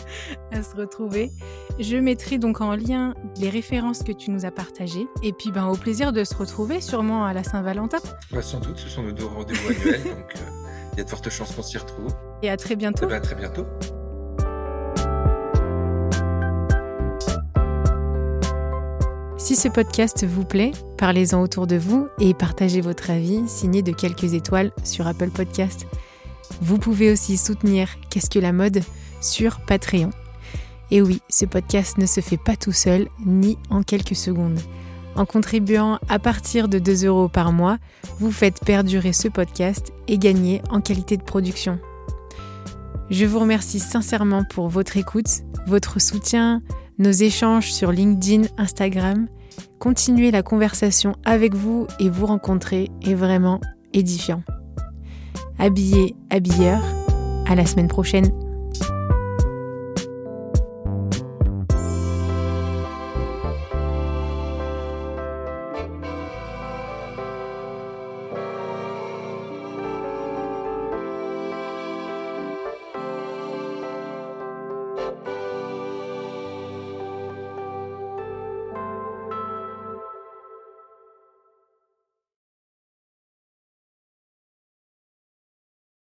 à 0.51 0.61
se 0.61 0.75
retrouver. 0.75 1.31
Je 1.79 1.97
mettrai 1.97 2.37
donc 2.37 2.61
en 2.61 2.75
lien 2.75 3.13
les 3.37 3.49
références 3.49 4.03
que 4.03 4.11
tu 4.11 4.31
nous 4.31 4.45
as 4.45 4.51
partagées. 4.51 5.07
Et 5.23 5.31
puis, 5.31 5.51
ben, 5.51 5.67
au 5.67 5.75
plaisir 5.75 6.11
de 6.11 6.23
se 6.23 6.35
retrouver, 6.35 6.81
sûrement 6.81 7.25
à 7.25 7.33
la 7.33 7.43
Saint-Valentin. 7.43 7.99
sans 8.41 8.59
doute, 8.59 8.77
ce 8.77 8.89
sont 8.89 9.03
nos 9.03 9.11
deux 9.11 9.25
rendez-vous 9.25 9.69
annuels, 9.69 10.03
donc 10.03 10.33
euh, 10.35 10.69
il 10.93 10.97
y 10.97 11.01
a 11.01 11.03
de 11.03 11.09
fortes 11.09 11.29
chances 11.29 11.55
qu'on 11.55 11.63
s'y 11.63 11.77
retrouve. 11.77 12.13
Et 12.43 12.49
à 12.49 12.57
très 12.57 12.75
bientôt. 12.75 13.05
Eh 13.05 13.09
ben, 13.09 13.15
à 13.15 13.21
très 13.21 13.35
bientôt. 13.35 13.65
Si 19.39 19.55
ce 19.55 19.69
podcast 19.69 20.25
vous 20.27 20.43
plaît, 20.43 20.73
parlez-en 20.97 21.41
autour 21.41 21.65
de 21.65 21.77
vous 21.77 22.09
et 22.19 22.33
partagez 22.33 22.81
votre 22.81 23.09
avis 23.09 23.47
signé 23.47 23.81
de 23.81 23.93
quelques 23.93 24.33
étoiles 24.33 24.73
sur 24.83 25.07
Apple 25.07 25.29
Podcast. 25.29 25.87
Vous 26.61 26.77
pouvez 26.77 27.09
aussi 27.09 27.37
soutenir 27.37 27.87
Qu'est-ce 28.09 28.29
que 28.29 28.37
la 28.37 28.51
mode 28.51 28.81
sur 29.21 29.61
Patreon. 29.61 30.09
Et 30.91 31.01
oui, 31.01 31.21
ce 31.29 31.45
podcast 31.45 31.97
ne 31.97 32.05
se 32.05 32.19
fait 32.19 32.37
pas 32.37 32.57
tout 32.57 32.73
seul 32.73 33.07
ni 33.25 33.57
en 33.69 33.81
quelques 33.81 34.15
secondes. 34.15 34.59
En 35.15 35.25
contribuant 35.25 35.99
à 36.09 36.19
partir 36.19 36.67
de 36.67 36.77
2 36.77 37.05
euros 37.05 37.29
par 37.29 37.53
mois, 37.53 37.77
vous 38.19 38.33
faites 38.33 38.59
perdurer 38.65 39.13
ce 39.13 39.29
podcast 39.29 39.93
et 40.09 40.17
gagner 40.17 40.61
en 40.69 40.81
qualité 40.81 41.15
de 41.15 41.23
production. 41.23 41.79
Je 43.09 43.25
vous 43.25 43.39
remercie 43.39 43.79
sincèrement 43.79 44.43
pour 44.43 44.67
votre 44.67 44.97
écoute, 44.97 45.43
votre 45.65 46.01
soutien, 46.01 46.61
nos 46.99 47.11
échanges 47.11 47.71
sur 47.71 47.91
LinkedIn, 47.91 48.43
Instagram 48.57 49.27
continuer 49.79 50.29
la 50.29 50.43
conversation 50.43 51.13
avec 51.25 51.55
vous 51.55 51.87
et 51.99 52.09
vous 52.09 52.25
rencontrer 52.25 52.89
est 53.05 53.13
vraiment 53.13 53.59
édifiant. 53.93 54.43
Habillé, 55.57 56.15
habilleur, 56.29 56.81
à 57.47 57.55
la 57.55 57.65
semaine 57.65 57.87
prochaine. 57.87 58.31